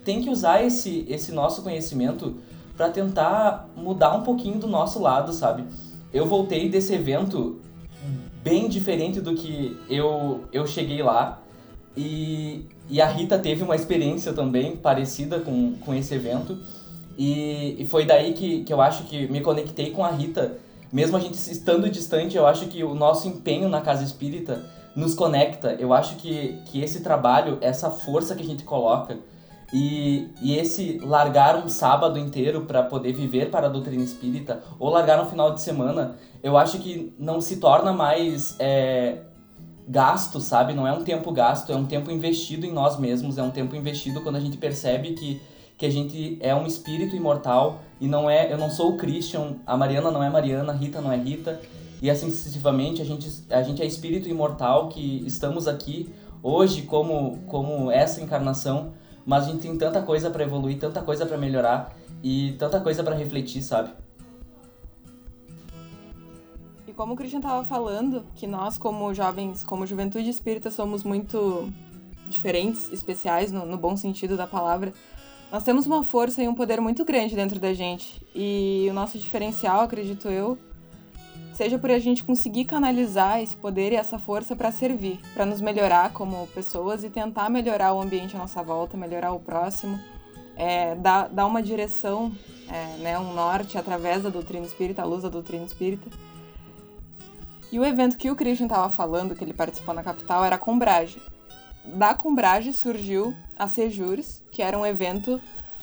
tem 0.05 0.23
que 0.23 0.31
usar 0.31 0.63
esse, 0.63 1.05
esse 1.09 1.33
nosso 1.33 1.63
conhecimento 1.63 2.37
para 2.77 2.91
tentar 2.91 3.69
mudar 3.75 4.15
um 4.15 4.23
pouquinho 4.23 4.59
do 4.59 4.69
nosso 4.69 5.01
lado, 5.01 5.33
sabe? 5.33 5.65
Eu 6.13 6.27
voltei 6.27 6.69
desse 6.69 6.95
evento 6.95 7.61
bem 8.43 8.69
diferente 8.69 9.21
do 9.21 9.35
que 9.35 9.77
eu, 9.89 10.45
eu 10.53 10.67
cheguei 10.67 11.03
lá. 11.03 11.43
E, 11.97 12.67
e 12.89 13.01
a 13.01 13.07
Rita 13.07 13.39
teve 13.39 13.63
uma 13.63 13.75
experiência 13.75 14.33
também 14.33 14.77
parecida 14.77 15.41
com, 15.41 15.75
com 15.75 15.95
esse 15.95 16.15
evento. 16.15 16.59
E, 17.19 17.77
e 17.79 17.87
foi 17.87 18.05
daí 18.05 18.33
que, 18.33 18.63
que 18.65 18.73
eu 18.73 18.81
acho 18.81 19.05
que 19.05 19.27
me 19.29 19.41
conectei 19.41 19.91
com 19.91 20.05
a 20.05 20.11
Rita. 20.11 20.59
Mesmo 20.93 21.17
a 21.17 21.21
gente 21.21 21.35
estando 21.35 21.89
distante, 21.91 22.37
eu 22.37 22.47
acho 22.47 22.67
que 22.67 22.85
o 22.85 22.95
nosso 22.95 23.27
empenho 23.27 23.69
na 23.69 23.81
casa 23.81 24.05
espírita 24.05 24.65
nos 24.95 25.15
conecta. 25.15 25.77
Eu 25.79 25.93
acho 25.93 26.17
que, 26.17 26.59
que 26.67 26.81
esse 26.83 27.01
trabalho, 27.01 27.59
essa 27.61 27.91
força 27.91 28.35
que 28.35 28.43
a 28.43 28.47
gente 28.47 28.65
coloca 28.65 29.19
e, 29.73 30.29
e 30.41 30.57
esse 30.57 30.99
largar 30.99 31.57
um 31.57 31.69
sábado 31.69 32.19
inteiro 32.19 32.63
para 32.63 32.83
poder 32.83 33.13
viver 33.13 33.51
para 33.51 33.67
a 33.67 33.71
doutrina 33.71 34.03
espírita 34.03 34.63
ou 34.79 34.91
largar 34.91 35.21
um 35.21 35.27
final 35.27 35.53
de 35.53 35.61
semana, 35.61 36.17
eu 36.43 36.57
acho 36.57 36.79
que 36.79 37.15
não 37.19 37.41
se 37.41 37.57
torna 37.57 37.93
mais 37.93 38.55
é, 38.61 39.19
gasto, 39.87 40.41
sabe? 40.41 40.73
Não 40.73 40.87
é 40.87 40.93
um 40.93 41.03
tempo 41.03 41.31
gasto, 41.31 41.71
é 41.71 41.77
um 41.77 41.87
tempo 41.87 42.11
investido 42.11 42.67
em 42.67 42.73
nós 42.73 42.99
mesmos, 42.99 43.39
é 43.39 43.43
um 43.43 43.51
tempo 43.51 43.77
investido 43.77 44.21
quando 44.21 44.37
a 44.37 44.41
gente 44.41 44.57
percebe 44.57 45.13
que, 45.13 45.41
que 45.79 45.87
a 45.87 45.91
gente 45.91 46.39
é 46.41 46.55
um 46.55 46.67
espírito 46.67 47.15
imortal 47.15 47.81
e 48.01 48.09
não 48.09 48.29
é, 48.29 48.53
eu 48.53 48.59
não 48.59 48.71
sou 48.71 48.93
o 48.93 48.97
Christian, 48.97 49.57
a 49.67 49.77
Mariana 49.77 50.11
não 50.11 50.23
é 50.23 50.29
Mariana, 50.29 50.73
a 50.73 50.77
Rita 50.77 51.01
não 51.01 51.13
é 51.13 51.17
Rita, 51.17 51.61
e 52.03 52.11
assim 52.11 52.31
sucessivamente, 52.31 53.01
a 53.01 53.05
gente, 53.05 53.45
a 53.49 53.63
gente 53.63 53.83
é 53.83 53.87
espírito 53.87 54.29
imortal 54.29 54.89
que 54.89 55.23
estamos 55.27 55.69
aqui 55.69 56.13
hoje 56.43 56.83
como, 56.83 57.39
como 57.47 57.91
essa 57.91 58.21
encarnação, 58.21 58.93
mas 59.25 59.45
a 59.45 59.51
gente 59.51 59.63
tem 59.63 59.77
tanta 59.79 60.03
coisa 60.03 60.31
para 60.31 60.45
evoluir, 60.45 60.79
tanta 60.79 61.01
coisa 61.01 61.25
para 61.25 61.39
melhorar 61.39 61.97
e 62.23 62.55
tanta 62.59 62.81
coisa 62.81 63.03
para 63.03 63.15
refletir, 63.15 63.63
sabe? 63.63 63.91
Como 66.97 67.13
o 67.13 67.17
Christian 67.17 67.39
estava 67.39 67.63
falando, 67.65 68.25
que 68.35 68.47
nós, 68.47 68.79
como 68.79 69.13
jovens, 69.13 69.63
como 69.63 69.87
juventude 69.87 70.31
espírita, 70.31 70.71
somos 70.71 71.05
muito 71.05 71.71
diferentes, 72.29 72.91
especiais, 72.91 73.53
no, 73.53 73.67
no, 73.67 73.77
bom 73.77 73.97
sentido 73.97 74.37
da 74.37 74.47
palavra, 74.47 74.93
nós 75.53 75.63
temos 75.63 75.87
uma 75.87 76.03
força 76.03 76.43
e 76.43 76.49
um 76.49 76.55
poder 76.55 76.81
muito 76.81 77.05
grande 77.05 77.37
dentro 77.37 77.61
da 77.61 77.73
gente. 77.73 78.21
E 78.35 78.87
o 78.91 78.95
nosso 78.95 79.19
diferencial, 79.19 79.83
acredito 79.83 80.29
eu, 80.29 80.59
seja 81.55 81.79
por 81.79 81.91
a 81.91 81.99
gente 81.99 82.25
conseguir 82.25 82.65
canalizar 82.65 83.41
esse 83.41 83.55
poder 83.55 83.93
e 83.93 83.97
essa 83.97 84.19
força 84.19 84.57
para 84.57 84.73
servir, 84.73 85.21
para 85.35 85.47
nos 85.47 85.61
melhorar 85.61 86.13
como 86.13 86.47
pessoas 86.49 87.05
e 87.05 87.11
tentar 87.11 87.49
melhorar 87.49 87.93
o 87.93 88.01
ambiente 88.01 88.35
à 88.35 88.39
nossa 88.39 88.63
volta, 88.63 88.97
melhorar 88.97 89.33
o 89.33 89.39
próximo, 89.39 90.01
é, 90.57 90.95
dar, 90.97 91.29
dar 91.29 91.47
uma 91.47 91.63
direção, 91.63 92.33
é, 92.69 92.97
né, 92.99 93.19
um 93.19 93.35
norte 93.35 93.79
através 93.79 94.23
da 94.23 94.31
doutrina 94.31 94.67
espírita, 94.67 95.03
a 95.03 95.05
luz 95.05 95.23
da 95.23 95.29
doutrina 95.29 95.65
espírita. 95.65 96.09
E 97.71 97.79
o 97.79 97.85
evento 97.85 98.17
que 98.17 98.31
o 98.31 98.37
Christian 98.37 98.67
estava 98.67 98.89
falando, 98.91 99.35
que 99.35 99.43
ele 99.43 99.53
participou 99.53 99.95
na 99.95 100.03
capital, 100.03 100.45
era 100.45 100.57
a 100.57 100.59
Combrage. 100.59 101.21
Da 101.85 102.15
Combrage 102.15 102.73
surgiu 102.73 103.35
a 103.57 103.67
Sejures, 103.69 104.43
que 104.51 104.63
era 104.63 104.79
um 104.79 104.87
evento 104.87 105.41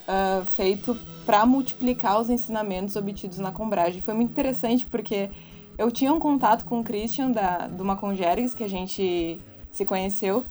uh, 0.07 0.45
feito 0.45 0.97
para 1.25 1.45
multiplicar 1.45 2.19
os 2.19 2.29
ensinamentos 2.29 2.95
obtidos 2.95 3.37
na 3.39 3.51
Combrage. 3.51 4.01
Foi 4.01 4.13
muito 4.13 4.31
interessante 4.31 4.85
porque 4.85 5.29
eu 5.77 5.91
tinha 5.91 6.13
um 6.13 6.19
contato 6.19 6.65
com 6.65 6.79
o 6.79 6.83
Christian 6.83 7.31
da, 7.31 7.67
do 7.67 7.83
Macongergues, 7.83 8.53
que 8.53 8.63
a 8.63 8.69
gente 8.69 9.41
se 9.71 9.85
conheceu, 9.85 10.45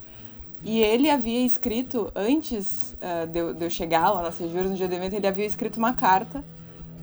e 0.65 0.81
ele 0.81 1.11
havia 1.11 1.45
escrito, 1.45 2.11
antes 2.15 2.95
uh, 2.95 3.27
de, 3.27 3.39
eu, 3.39 3.55
de, 3.55 3.65
eu, 3.65 3.71
chegar 3.71 4.11
lá 4.11 4.23
na 4.23 4.31
Sejures, 4.31 4.71
no 4.71 4.77
dia 4.77 4.89
do 4.89 4.95
evento, 4.95 5.15
ele 5.15 5.27
havia 5.27 5.47
escrito 5.47 5.77
uma 5.77 5.93
carta 5.93 6.45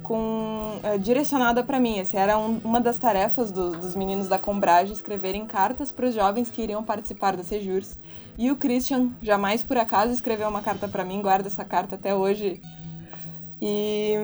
com 0.10 0.80
uh, 0.84 0.98
direcionada 0.98 1.64
para 1.64 1.80
mim. 1.80 2.00
Essa 2.00 2.18
era 2.20 2.36
um, 2.36 2.60
uma 2.64 2.82
das 2.82 2.98
tarefas 2.98 3.52
do, 3.52 3.70
dos 3.70 3.96
meninos 3.96 4.28
da 4.28 4.40
Combrage, 4.40 4.92
escreverem 4.92 5.46
cartas 5.46 5.92
para 5.92 6.08
os 6.08 6.16
jovens 6.16 6.50
que 6.50 6.64
iriam 6.64 6.84
participar 6.84 7.38
da 7.38 7.44
Sejures. 7.44 7.96
E 8.36 8.50
o 8.50 8.56
Christian, 8.56 9.12
jamais 9.22 9.62
por 9.62 9.78
acaso, 9.78 10.12
escreveu 10.12 10.50
uma 10.50 10.64
carta 10.64 10.88
para 10.88 11.06
mim, 11.06 11.22
guarda 11.22 11.48
essa 11.48 11.64
carta 11.64 11.94
até 11.94 12.16
hoje. 12.16 12.60
E 13.62 14.16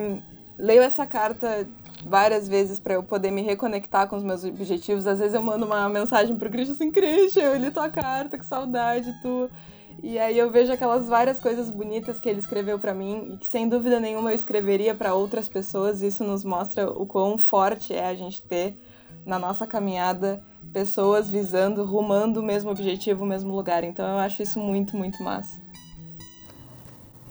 leio 0.57 0.81
essa 0.81 1.05
carta 1.05 1.67
várias 2.03 2.47
vezes 2.47 2.79
para 2.79 2.95
eu 2.95 3.03
poder 3.03 3.29
me 3.29 3.43
reconectar 3.43 4.07
com 4.07 4.15
os 4.15 4.23
meus 4.23 4.43
objetivos. 4.43 5.05
Às 5.05 5.19
vezes 5.19 5.35
eu 5.35 5.43
mando 5.43 5.67
uma 5.67 5.87
mensagem 5.87 6.35
pro 6.35 6.49
Christian 6.49 6.73
assim, 6.73 6.91
Christian, 6.91 7.43
eu 7.43 7.57
li 7.57 7.69
tua 7.69 7.89
carta, 7.89 8.39
que 8.39 8.45
saudade, 8.45 9.13
tu. 9.21 9.47
E 10.03 10.19
aí 10.19 10.37
eu 10.37 10.51
vejo 10.51 10.71
aquelas 10.71 11.07
várias 11.07 11.39
coisas 11.39 11.69
bonitas 11.69 12.19
que 12.19 12.29
ele 12.29 12.39
escreveu 12.39 12.77
para 12.77 12.93
mim 12.93 13.31
e 13.33 13.37
que 13.37 13.47
sem 13.47 13.67
dúvida 13.67 13.99
nenhuma 13.99 14.31
eu 14.31 14.35
escreveria 14.35 14.93
para 14.93 15.15
outras 15.15 15.49
pessoas. 15.49 16.01
Isso 16.01 16.23
nos 16.23 16.43
mostra 16.43 16.89
o 16.89 17.05
quão 17.05 17.37
forte 17.37 17.93
é 17.93 18.05
a 18.07 18.13
gente 18.13 18.41
ter 18.41 18.77
na 19.25 19.39
nossa 19.39 19.65
caminhada 19.65 20.41
pessoas 20.71 21.29
visando, 21.29 21.83
rumando 21.83 22.39
o 22.41 22.43
mesmo 22.43 22.69
objetivo, 22.69 23.23
o 23.23 23.27
mesmo 23.27 23.55
lugar. 23.55 23.83
Então 23.83 24.05
eu 24.05 24.17
acho 24.17 24.43
isso 24.43 24.59
muito, 24.59 24.95
muito 24.95 25.23
massa. 25.23 25.59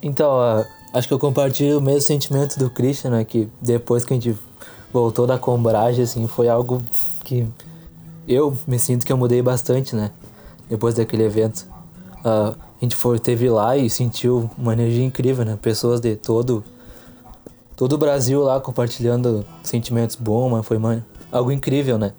Então, 0.03 0.39
acho 0.93 1.09
que 1.09 1.15
eu 1.15 1.19
compartilho 1.19 1.79
o 1.79 1.81
mesmo 1.81 2.03
sentimento 2.03 2.59
do 2.59 2.69
Christian, 2.69 3.11
né? 3.11 3.25
Que 3.25 3.49
depois 3.61 4.05
que 4.05 4.13
a 4.13 4.17
gente 4.17 4.39
voltou 4.93 5.27
da 5.27 5.39
combragem, 5.39 6.05
assim, 6.05 6.27
foi 6.27 6.49
algo 6.49 6.85
que 7.25 7.47
eu 8.29 8.57
me 8.67 8.79
sinto 8.79 9.07
que 9.07 9.13
eu 9.13 9.17
mudei 9.17 9.41
bastante, 9.41 9.97
né? 9.97 10.11
Depois 10.69 10.95
daquele 10.95 11.25
evento. 11.25 11.67
A 12.25 12.55
gente 12.81 12.97
foi, 12.97 13.19
teve 13.19 13.49
lá 13.51 13.77
e 13.77 13.91
sentiu 13.91 14.51
uma 14.57 14.73
energia 14.73 15.05
incrível, 15.05 15.45
né? 15.45 15.59
Pessoas 15.61 16.01
de 16.01 16.17
todo 16.17 16.65
todo 17.77 17.95
o 17.95 17.99
Brasil 17.99 18.41
lá 18.43 18.61
compartilhando 18.61 19.45
sentimentos 19.63 20.17
bons, 20.17 20.51
mas 20.51 20.65
foi 20.65 20.79
mano, 20.79 21.05
algo 21.31 21.51
incrível, 21.51 21.99
né? 21.99 22.13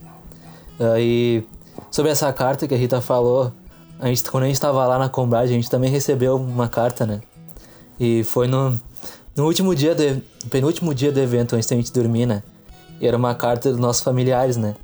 E 1.00 1.44
sobre 1.90 2.12
essa 2.12 2.32
carta 2.34 2.68
que 2.68 2.74
a 2.74 2.78
Rita 2.78 3.02
falou, 3.02 3.52
a 4.00 4.08
gente, 4.08 4.30
quando 4.30 4.44
a 4.44 4.48
gente 4.48 4.56
estava 4.56 4.86
lá 4.86 5.00
na 5.00 5.08
Combrage, 5.08 5.54
a 5.54 5.56
gente 5.56 5.70
também 5.70 5.90
recebeu 5.90 6.36
uma 6.36 6.68
carta, 6.68 7.06
né? 7.06 7.22
E 8.00 8.24
foi 8.26 8.48
no, 8.48 8.78
no 9.36 9.46
último 9.46 9.74
dia, 9.74 9.96
do, 9.96 10.22
penúltimo 10.50 10.94
dia 10.94 11.12
do 11.12 11.20
evento, 11.20 11.56
antes 11.56 11.70
da 11.70 11.76
gente 11.76 11.92
dormir, 11.94 12.26
né? 12.26 12.44
E 13.00 13.08
era 13.08 13.16
uma 13.16 13.34
carta 13.34 13.72
dos 13.72 13.80
nossos 13.80 14.04
familiares, 14.04 14.58
né? 14.58 14.76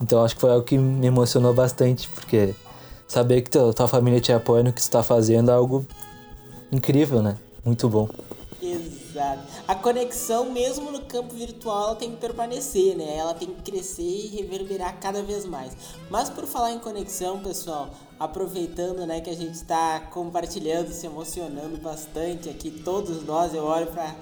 Então 0.00 0.24
acho 0.24 0.34
que 0.34 0.40
foi 0.40 0.50
algo 0.50 0.64
que 0.64 0.76
me 0.76 1.06
emocionou 1.06 1.54
bastante, 1.54 2.08
porque 2.08 2.54
saber 3.08 3.42
que 3.42 3.50
tua, 3.50 3.88
família 3.88 4.20
te 4.20 4.32
apoia 4.32 4.62
no 4.62 4.72
que 4.72 4.80
está 4.80 5.02
fazendo 5.02 5.50
é 5.50 5.54
algo 5.54 5.84
incrível, 6.70 7.22
né? 7.22 7.36
Muito 7.64 7.88
bom. 7.88 8.08
Exato. 8.62 9.42
A 9.66 9.74
conexão, 9.74 10.50
mesmo 10.52 10.90
no 10.90 11.00
campo 11.02 11.34
virtual, 11.34 11.88
ela 11.88 11.96
tem 11.96 12.10
que 12.10 12.18
permanecer, 12.18 12.96
né? 12.96 13.16
Ela 13.16 13.32
tem 13.32 13.48
que 13.48 13.70
crescer 13.70 14.02
e 14.02 14.26
reverberar 14.26 14.98
cada 15.00 15.22
vez 15.22 15.46
mais. 15.46 15.72
Mas 16.10 16.28
por 16.28 16.44
falar 16.46 16.72
em 16.72 16.78
conexão, 16.78 17.40
pessoal, 17.40 17.88
aproveitando, 18.20 19.06
né, 19.06 19.20
que 19.20 19.30
a 19.30 19.36
gente 19.36 19.54
está 19.54 20.00
compartilhando, 20.10 20.92
se 20.92 21.06
emocionando 21.06 21.78
bastante 21.78 22.48
aqui, 22.48 22.70
todos 22.70 23.24
nós, 23.24 23.54
eu 23.54 23.64
olho 23.64 23.86
para 23.86 24.14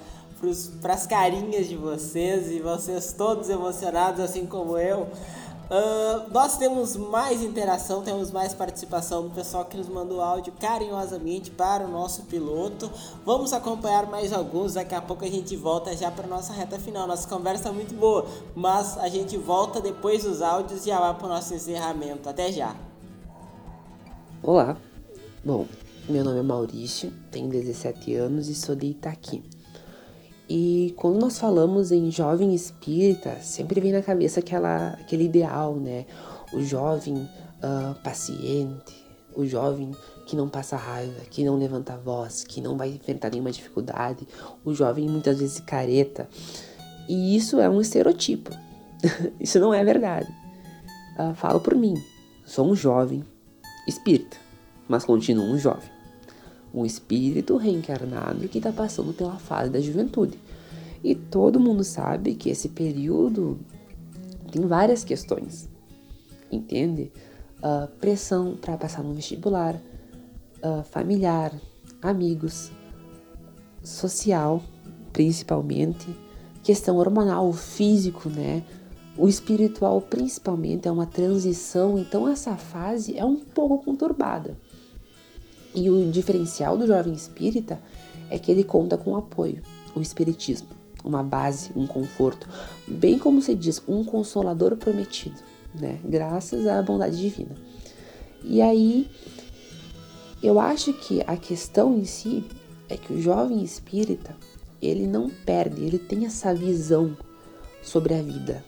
para 0.83 0.93
as 0.93 1.07
carinhas 1.07 1.67
de 1.67 1.77
vocês 1.77 2.51
e 2.51 2.61
vocês 2.61 3.15
todos 3.15 3.49
emocionados 3.49 4.21
assim 4.21 4.45
como 4.45 4.77
eu. 4.77 5.09
Uh, 5.69 6.33
nós 6.33 6.57
temos 6.57 6.95
mais 6.95 7.43
interação, 7.43 8.01
temos 8.01 8.31
mais 8.31 8.55
participação 8.55 9.25
do 9.25 9.31
pessoal 9.31 9.65
que 9.65 9.77
nos 9.77 9.89
mandou 9.89 10.21
áudio 10.21 10.53
carinhosamente 10.61 11.51
para 11.51 11.85
o 11.85 11.91
nosso 11.91 12.23
piloto. 12.23 12.89
Vamos 13.25 13.53
acompanhar 13.53 14.07
mais 14.07 14.33
alguns, 14.33 14.75
daqui 14.75 14.95
a 14.95 15.03
pouco 15.03 15.25
a 15.25 15.29
gente 15.29 15.57
volta 15.57 15.97
já 15.97 16.09
para 16.09 16.29
nossa 16.29 16.53
reta 16.53 16.79
final. 16.79 17.09
Nossa 17.09 17.29
conversa 17.29 17.63
está 17.63 17.73
muito 17.73 17.97
boa, 17.97 18.25
mas 18.55 18.97
a 18.99 19.09
gente 19.09 19.37
volta 19.37 19.81
depois 19.81 20.23
dos 20.23 20.41
áudios 20.41 20.87
e 20.87 20.91
já 20.91 21.01
vai 21.01 21.15
para 21.15 21.27
o 21.27 21.29
nosso 21.29 21.53
encerramento. 21.53 22.29
Até 22.29 22.53
já! 22.53 22.77
Olá, 24.41 24.77
bom, 25.45 25.67
meu 26.09 26.23
nome 26.23 26.39
é 26.39 26.43
Maurício, 26.43 27.13
tenho 27.33 27.49
17 27.49 28.15
anos 28.15 28.49
e 28.49 28.55
sou 28.55 28.77
de 28.77 28.87
Itaqui. 28.87 29.43
E 30.49 30.95
quando 30.97 31.19
nós 31.19 31.39
falamos 31.39 31.91
em 31.91 32.11
jovem 32.11 32.55
espírita, 32.55 33.41
sempre 33.41 33.81
vem 33.81 33.93
na 33.93 34.03
cabeça 34.03 34.41
aquela, 34.41 34.91
aquele 35.01 35.25
ideal, 35.25 35.75
né? 35.75 36.07
O 36.53 36.63
jovem 36.63 37.17
uh, 37.17 37.95
paciente, 38.05 38.95
o 39.35 39.45
jovem 39.45 39.91
que 40.25 40.37
não 40.37 40.49
passa 40.49 40.77
raiva, 40.77 41.21
que 41.31 41.45
não 41.45 41.57
levanta 41.57 41.97
voz, 41.97 42.45
que 42.45 42.61
não 42.61 42.77
vai 42.77 42.91
enfrentar 42.91 43.31
nenhuma 43.31 43.51
dificuldade, 43.51 44.27
o 44.65 44.73
jovem 44.73 45.09
muitas 45.09 45.41
vezes 45.41 45.59
careta. 45.61 46.29
E 47.09 47.37
isso 47.37 47.59
é 47.59 47.69
um 47.69 47.81
estereotipo. 47.81 48.51
isso 49.41 49.59
não 49.59 49.75
é 49.75 49.85
verdade. 49.85 50.33
Uh, 51.19 51.35
falo 51.35 51.59
por 51.59 51.75
mim, 51.75 51.95
sou 52.45 52.71
um 52.71 52.77
jovem 52.77 53.25
espírita, 53.89 54.37
mas 54.89 55.05
continuo 55.05 55.47
um 55.47 55.59
jovem 55.59 55.96
um 56.77 56.85
espírito 56.85 57.57
reencarnado 57.57 58.47
que 58.49 58.59
está 58.59 58.71
passando 58.71 59.15
pela 59.15 59.39
fase 59.39 59.71
da 59.71 59.81
juventude. 59.81 60.39
E 61.03 61.15
todo 61.15 61.59
mundo 61.59 61.83
sabe 61.83 62.35
que 62.35 62.51
esse 62.51 62.69
período 62.69 63.59
tem 64.53 64.67
várias 64.67 65.03
questões, 65.03 65.69
entende? 66.53 67.11
Uh, 67.59 67.89
pressão 67.99 68.57
para 68.61 68.77
passar 68.77 69.03
no 69.03 69.15
vestibular, 69.15 69.75
uh, 69.75 70.85
familiar, 70.85 71.53
amigos, 72.03 72.71
social, 73.83 74.63
principalmente, 75.13 76.15
questão 76.63 76.97
hormonal, 76.97 77.51
físico, 77.53 78.29
né? 78.29 78.63
O 79.17 79.29
espiritual, 79.29 80.03
principalmente, 80.03 80.87
é 80.87 80.91
uma 80.91 81.07
transição, 81.07 81.99
então 81.99 82.29
essa 82.29 82.55
fase 82.55 83.17
é 83.17 83.25
um 83.25 83.37
pouco 83.37 83.83
conturbada. 83.83 84.59
E 85.77 85.91
o 85.91 86.11
diferencial 86.11 86.79
do 86.79 86.87
jovem 86.87 87.13
espírita 87.13 87.79
é 88.31 88.39
que 88.39 88.51
ele 88.51 88.65
conta 88.65 88.97
com 88.97 89.15
apoio, 89.15 89.63
o 89.95 90.01
espiritismo, 90.01 90.69
uma 91.05 91.23
base, 91.23 91.71
um 91.77 91.87
conforto, 91.87 92.49
bem 92.89 93.19
como 93.19 93.43
se 93.43 93.55
diz, 93.55 93.83
um 93.87 94.03
consolador 94.03 94.75
prometido, 94.77 95.37
né? 95.79 96.01
Graças 96.03 96.67
à 96.67 96.81
bondade 96.81 97.21
divina. 97.21 97.55
E 98.43 98.63
aí, 98.63 99.11
eu 100.43 100.59
acho 100.59 100.95
que 100.95 101.23
a 101.27 101.37
questão 101.37 101.99
em 101.99 102.07
si 102.07 102.43
é 102.89 102.97
que 102.97 103.13
o 103.13 103.21
jovem 103.21 103.63
espírita, 103.63 104.35
ele 104.81 105.07
não 105.07 105.29
perde, 105.29 105.85
ele 105.85 105.99
tem 105.99 106.25
essa 106.25 106.55
visão 106.55 107.15
sobre 107.83 108.15
a 108.15 108.23
vida, 108.23 108.65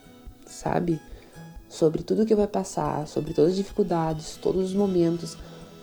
sabe? 0.47 1.01
Sobre 1.71 2.03
tudo 2.03 2.27
que 2.27 2.35
vai 2.35 2.47
passar, 2.47 3.07
sobre 3.09 3.33
todas 3.33 3.53
as 3.53 3.57
dificuldades, 3.57 4.37
todos 4.37 4.67
os 4.67 4.75
momentos, 4.75 5.39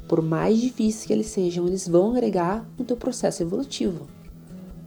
por 0.08 0.22
mais 0.22 0.60
difíceis 0.60 1.06
que 1.06 1.14
eles 1.14 1.28
sejam, 1.28 1.68
eles 1.68 1.88
vão 1.88 2.12
agregar 2.12 2.68
no 2.78 2.86
teu 2.86 2.96
processo 2.96 3.42
evolutivo. 3.42 4.08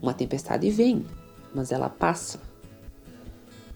Uma 0.01 0.15
tempestade 0.15 0.71
vem, 0.71 1.05
mas 1.55 1.73
ela 1.73 1.89
passa. 1.89 2.41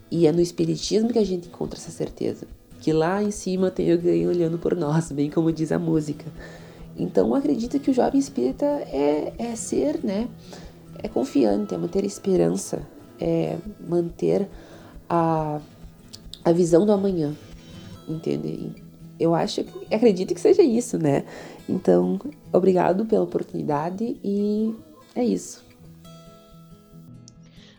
E 0.09 0.25
é 0.27 0.31
no 0.31 0.39
Espiritismo 0.39 1.11
que 1.11 1.19
a 1.19 1.25
gente 1.25 1.47
encontra 1.47 1.77
essa 1.77 1.91
certeza. 1.91 2.47
Que 2.79 2.93
lá 2.93 3.21
em 3.23 3.31
cima 3.31 3.71
tem 3.71 3.91
alguém 3.91 4.27
olhando 4.27 4.57
por 4.57 4.75
nós, 4.75 5.11
bem 5.11 5.29
como 5.29 5.51
diz 5.51 5.71
a 5.71 5.79
música. 5.79 6.25
Então 6.95 7.29
eu 7.29 7.35
acredito 7.35 7.79
que 7.79 7.89
o 7.89 7.93
jovem 7.93 8.19
espírita 8.19 8.65
é, 8.65 9.33
é 9.37 9.55
ser, 9.55 10.03
né? 10.03 10.29
É 11.01 11.07
confiante, 11.07 11.73
é 11.73 11.77
manter 11.77 12.05
esperança, 12.05 12.85
é 13.19 13.57
manter 13.87 14.47
a, 15.09 15.59
a 16.45 16.51
visão 16.51 16.85
do 16.85 16.91
amanhã, 16.91 17.35
entende? 18.07 18.82
Eu 19.23 19.33
acho, 19.33 19.61
acredito 19.91 20.33
que 20.33 20.41
seja 20.41 20.61
isso, 20.61 20.97
né? 20.97 21.23
Então, 21.67 22.19
obrigado 22.51 23.05
pela 23.05 23.23
oportunidade 23.23 24.19
e 24.23 24.75
é 25.15 25.23
isso. 25.23 25.63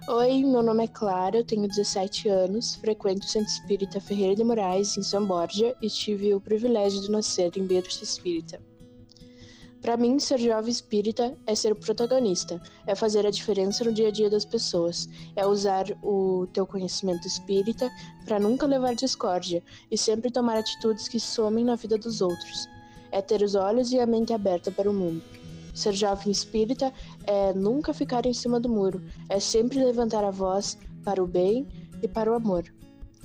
Oi, 0.08 0.42
meu 0.42 0.62
nome 0.62 0.84
é 0.84 0.88
Clara, 0.88 1.38
eu 1.38 1.44
tenho 1.44 1.66
17 1.66 2.28
anos, 2.28 2.74
frequento 2.74 3.26
o 3.26 3.28
Centro 3.28 3.48
Espírita 3.50 4.00
Ferreira 4.00 4.36
de 4.36 4.44
Moraes, 4.44 4.96
em 4.98 5.02
São 5.02 5.24
Borja, 5.26 5.74
e 5.80 5.88
tive 5.88 6.34
o 6.34 6.40
privilégio 6.40 7.00
de 7.00 7.10
nascer 7.10 7.50
em 7.56 7.66
berço 7.66 8.04
espírita. 8.04 8.60
Para 9.84 9.98
mim, 9.98 10.18
ser 10.18 10.38
jovem 10.38 10.70
espírita 10.70 11.36
é 11.46 11.54
ser 11.54 11.72
o 11.72 11.76
protagonista, 11.76 12.58
é 12.86 12.94
fazer 12.94 13.26
a 13.26 13.30
diferença 13.30 13.84
no 13.84 13.92
dia 13.92 14.08
a 14.08 14.10
dia 14.10 14.30
das 14.30 14.46
pessoas, 14.46 15.06
é 15.36 15.46
usar 15.46 15.84
o 16.02 16.46
teu 16.54 16.66
conhecimento 16.66 17.28
espírita 17.28 17.90
para 18.24 18.40
nunca 18.40 18.64
levar 18.64 18.94
discórdia 18.94 19.62
e 19.90 19.98
sempre 19.98 20.30
tomar 20.30 20.56
atitudes 20.56 21.06
que 21.06 21.20
somem 21.20 21.66
na 21.66 21.76
vida 21.76 21.98
dos 21.98 22.22
outros. 22.22 22.66
É 23.12 23.20
ter 23.20 23.42
os 23.42 23.54
olhos 23.54 23.92
e 23.92 24.00
a 24.00 24.06
mente 24.06 24.32
aberta 24.32 24.70
para 24.70 24.90
o 24.90 24.94
mundo. 24.94 25.22
Ser 25.74 25.92
jovem 25.92 26.32
espírita 26.32 26.90
é 27.26 27.52
nunca 27.52 27.92
ficar 27.92 28.24
em 28.24 28.32
cima 28.32 28.58
do 28.58 28.70
muro, 28.70 29.02
é 29.28 29.38
sempre 29.38 29.84
levantar 29.84 30.24
a 30.24 30.30
voz 30.30 30.78
para 31.04 31.22
o 31.22 31.26
bem 31.26 31.68
e 32.02 32.08
para 32.08 32.32
o 32.32 32.34
amor, 32.34 32.64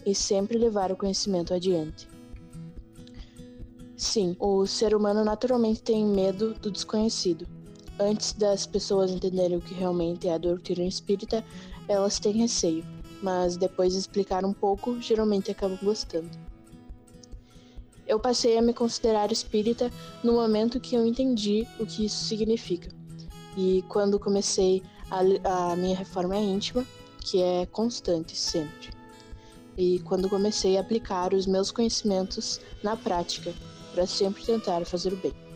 e 0.05 0.13
sempre 0.13 0.57
levar 0.57 0.91
o 0.91 0.97
conhecimento 0.97 1.53
adiante. 1.53 2.18
Sim, 3.99 4.33
o 4.39 4.65
ser 4.65 4.95
humano 4.95 5.25
naturalmente 5.25 5.83
tem 5.83 6.05
medo 6.05 6.53
do 6.53 6.71
desconhecido. 6.71 7.45
Antes 7.99 8.31
das 8.31 8.65
pessoas 8.65 9.11
entenderem 9.11 9.57
o 9.57 9.61
que 9.61 9.73
realmente 9.73 10.25
é 10.25 10.33
a 10.33 10.37
doutrina 10.37 10.87
espírita, 10.87 11.43
elas 11.85 12.17
têm 12.17 12.31
receio, 12.31 12.85
mas 13.21 13.57
depois 13.57 13.91
de 13.91 13.99
explicar 13.99 14.45
um 14.45 14.53
pouco, 14.53 15.01
geralmente 15.01 15.51
acabam 15.51 15.77
gostando. 15.83 16.29
Eu 18.07 18.21
passei 18.21 18.57
a 18.57 18.61
me 18.61 18.73
considerar 18.73 19.33
espírita 19.33 19.91
no 20.23 20.31
momento 20.31 20.79
que 20.79 20.95
eu 20.95 21.05
entendi 21.05 21.67
o 21.77 21.85
que 21.85 22.05
isso 22.05 22.23
significa. 22.23 22.89
E 23.57 23.83
quando 23.89 24.17
comecei 24.17 24.81
a, 25.11 25.71
a 25.71 25.75
minha 25.75 25.97
reforma 25.97 26.37
íntima, 26.37 26.87
que 27.19 27.41
é 27.41 27.65
constante 27.65 28.33
sempre. 28.33 28.91
E 29.77 29.99
quando 30.05 30.29
comecei 30.29 30.77
a 30.77 30.81
aplicar 30.81 31.33
os 31.33 31.45
meus 31.45 31.69
conhecimentos 31.69 32.61
na 32.81 32.95
prática, 32.95 33.53
para 33.93 34.05
sempre 34.05 34.43
tentar 34.45 34.85
fazer 34.85 35.13
o 35.13 35.17
bem. 35.17 35.48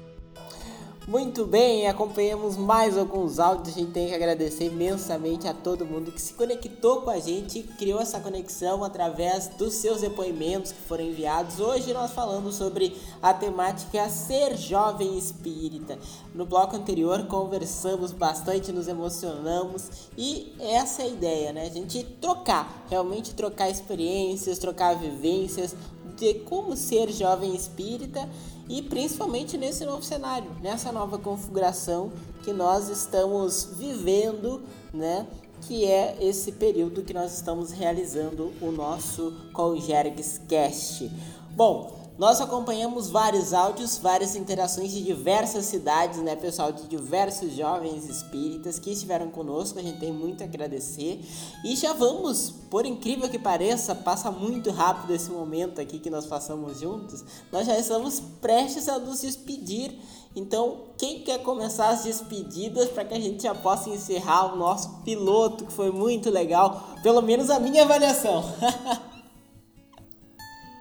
Muito 1.06 1.46
bem, 1.46 1.86
acompanhamos 1.90 2.56
mais 2.56 2.98
alguns 2.98 3.38
áudios. 3.38 3.76
A 3.76 3.80
gente 3.82 3.92
tem 3.92 4.08
que 4.08 4.16
agradecer 4.16 4.68
imensamente 4.68 5.46
a 5.46 5.54
todo 5.54 5.86
mundo 5.86 6.14
que 6.14 6.22
se 6.22 6.34
conectou 6.34 7.02
com 7.02 7.10
a 7.10 7.20
gente 7.20 7.62
criou 7.78 8.00
essa 8.00 8.22
conexão 8.22 8.86
através 8.86 9.50
dos 9.50 9.74
seus 9.74 10.00
depoimentos 10.00 10.72
que 10.72 10.80
foram 10.84 11.04
enviados. 11.04 11.60
Hoje 11.60 11.92
nós 11.92 12.12
falamos 12.12 12.56
sobre 12.56 12.96
a 13.22 13.34
temática 13.34 14.08
ser 14.08 14.56
jovem 14.56 15.18
espírita. 15.18 16.00
No 16.34 16.46
bloco 16.46 16.78
anterior 16.78 17.28
conversamos 17.28 18.14
bastante, 18.14 18.72
nos 18.72 18.88
emocionamos 18.88 20.10
e 20.18 20.56
essa 20.58 21.02
é 21.02 21.06
a 21.06 21.10
ideia, 21.10 21.52
né? 21.52 21.66
A 21.66 21.70
gente 21.70 22.02
trocar, 22.22 22.86
realmente 22.90 23.36
trocar 23.36 23.70
experiências, 23.70 24.58
trocar 24.58 24.96
vivências 24.96 25.76
de 26.16 26.36
como 26.36 26.78
ser 26.78 27.12
jovem 27.12 27.54
espírita 27.54 28.30
e 28.70 28.82
principalmente 28.82 29.58
nesse 29.58 29.86
novo 29.86 30.04
cenário, 30.04 30.50
nessa 30.62 30.92
nova 30.92 31.18
configuração 31.18 32.12
que 32.44 32.54
nós 32.54 32.90
estamos 32.90 33.70
vivendo, 33.78 34.62
né? 34.94 35.28
Que 35.62 35.86
é 35.86 36.18
esse 36.20 36.52
período 36.52 37.04
que 37.04 37.14
nós 37.14 37.34
estamos 37.34 37.72
realizando 37.72 38.52
o 38.62 38.72
nosso 38.72 39.34
Conjergues 39.54 40.42
Cast. 40.48 41.10
Bom, 41.52 42.03
nós 42.18 42.40
acompanhamos 42.40 43.10
vários 43.10 43.54
áudios, 43.54 43.98
várias 43.98 44.36
interações 44.36 44.92
de 44.92 45.04
diversas 45.04 45.66
cidades, 45.66 46.20
né, 46.20 46.36
pessoal, 46.36 46.72
de 46.72 46.88
diversos 46.88 47.54
jovens 47.54 48.08
espíritas 48.08 48.78
que 48.78 48.92
estiveram 48.92 49.30
conosco, 49.32 49.80
a 49.80 49.82
gente 49.82 50.00
tem 50.00 50.12
muito 50.12 50.42
a 50.42 50.46
agradecer. 50.46 51.20
E 51.66 51.76
já 51.76 51.92
vamos, 51.94 52.52
por 52.70 52.86
incrível 52.86 53.28
que 53.28 53.40
pareça, 53.40 53.96
passa 53.96 54.30
muito 54.30 54.70
rápido 54.70 55.14
esse 55.14 55.32
momento 55.32 55.82
aqui 55.82 55.98
que 55.98 56.10
nós 56.10 56.28
passamos 56.28 56.80
juntos. 56.80 57.24
Nós 57.52 57.66
já 57.66 57.78
estamos 57.80 58.20
prestes 58.40 58.88
a 58.88 59.00
nos 59.00 59.22
despedir. 59.22 59.98
Então, 60.36 60.86
quem 60.98 61.22
quer 61.22 61.40
começar 61.42 61.90
as 61.90 62.04
despedidas 62.04 62.90
para 62.90 63.06
que 63.06 63.14
a 63.14 63.20
gente 63.20 63.44
já 63.44 63.56
possa 63.56 63.90
encerrar 63.90 64.54
o 64.54 64.58
nosso 64.58 65.02
piloto, 65.04 65.66
que 65.66 65.74
foi 65.74 65.92
muito 65.92 66.30
legal, 66.30 66.96
pelo 67.02 67.22
menos 67.22 67.50
a 67.50 67.60
minha 67.60 67.84
avaliação. 67.84 68.44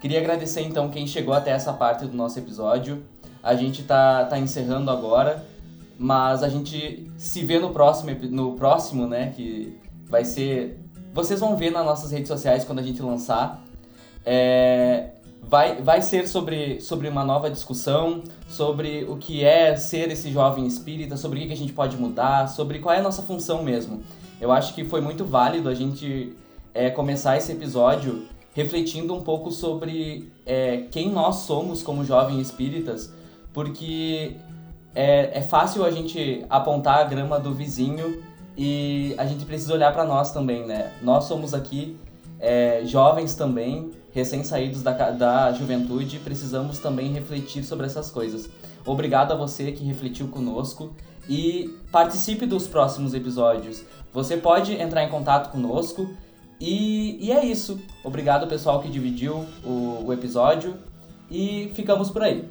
Queria 0.03 0.19
agradecer 0.19 0.63
então 0.63 0.89
quem 0.89 1.07
chegou 1.07 1.33
até 1.33 1.53
essa 1.53 1.73
parte 1.73 2.07
do 2.07 2.17
nosso 2.17 2.37
episódio. 2.37 3.05
A 3.41 3.55
gente 3.55 3.85
tá, 3.85 4.25
tá 4.25 4.37
encerrando 4.37 4.91
agora, 4.91 5.47
mas 5.97 6.43
a 6.43 6.49
gente 6.49 7.09
se 7.17 7.45
vê 7.45 7.61
no 7.61 7.71
próximo, 7.71 8.11
no 8.29 8.57
próximo, 8.57 9.07
né? 9.07 9.33
Que 9.37 9.79
vai 10.09 10.25
ser. 10.25 10.81
Vocês 11.15 11.39
vão 11.39 11.57
ver 11.57 11.71
nas 11.71 11.87
nossas 11.87 12.11
redes 12.11 12.27
sociais 12.27 12.65
quando 12.65 12.81
a 12.81 12.83
gente 12.83 13.01
lançar. 13.01 13.63
É, 14.27 15.11
vai, 15.41 15.81
vai 15.81 16.03
ser 16.03 16.27
sobre, 16.27 16.81
sobre 16.81 17.07
uma 17.07 17.25
nova 17.25 17.49
discussão, 17.49 18.25
sobre 18.49 19.05
o 19.05 19.17
que 19.19 19.45
é 19.45 19.77
ser 19.77 20.11
esse 20.11 20.33
jovem 20.33 20.67
espírita, 20.67 21.17
sobre 21.17 21.45
o 21.45 21.47
que 21.47 21.53
a 21.53 21.57
gente 21.57 21.73
pode 21.73 21.97
mudar, 21.97 22.49
sobre 22.49 22.81
qual 22.81 22.93
é 22.93 22.99
a 22.99 23.03
nossa 23.03 23.23
função 23.23 23.63
mesmo. 23.63 24.03
Eu 24.41 24.51
acho 24.51 24.75
que 24.75 24.85
foi 24.85 25.01
muito 25.01 25.25
válido 25.25 25.69
a 25.69 25.75
gente 25.75 26.37
é, 26.75 26.91
começar 26.91 27.37
esse 27.37 27.53
episódio 27.53 28.27
refletindo 28.53 29.15
um 29.15 29.23
pouco 29.23 29.51
sobre 29.51 30.31
é, 30.45 30.85
quem 30.91 31.11
nós 31.11 31.37
somos 31.37 31.83
como 31.83 32.05
jovens 32.05 32.41
espíritas, 32.41 33.13
porque 33.53 34.37
é, 34.95 35.39
é 35.39 35.43
fácil 35.43 35.85
a 35.85 35.91
gente 35.91 36.45
apontar 36.49 36.99
a 36.99 37.05
grama 37.05 37.39
do 37.39 37.53
vizinho 37.53 38.23
e 38.57 39.15
a 39.17 39.25
gente 39.25 39.45
precisa 39.45 39.73
olhar 39.73 39.93
para 39.93 40.05
nós 40.05 40.33
também, 40.33 40.67
né? 40.67 40.93
Nós 41.03 41.25
somos 41.25 41.55
aqui 41.55 41.97
é, 42.39 42.83
jovens 42.85 43.35
também, 43.35 43.91
recém-saídos 44.13 44.83
da, 44.83 44.93
da 45.11 45.53
juventude, 45.53 46.19
precisamos 46.19 46.79
também 46.79 47.13
refletir 47.13 47.65
sobre 47.65 47.87
essas 47.87 48.11
coisas. 48.11 48.51
Obrigado 48.85 49.33
a 49.33 49.37
você 49.37 49.73
que 49.73 49.85
refletiu 49.85 50.29
conosco 50.29 50.95
e 51.29 51.79
participe 51.91 52.45
dos 52.45 52.67
próximos 52.67 53.15
episódios. 53.15 53.85
Você 54.13 54.37
pode 54.37 54.75
entrar 54.75 55.05
em 55.05 55.09
contato 55.09 55.51
conosco 55.51 56.11
e, 56.63 57.27
e 57.27 57.33
é 57.33 57.45
isso. 57.45 57.81
Obrigado, 58.05 58.47
pessoal, 58.47 58.81
que 58.81 58.89
dividiu 58.89 59.45
o, 59.65 60.05
o 60.07 60.13
episódio. 60.13 60.77
E 61.29 61.73
ficamos 61.75 62.09
por 62.09 62.23
aí. 62.23 62.49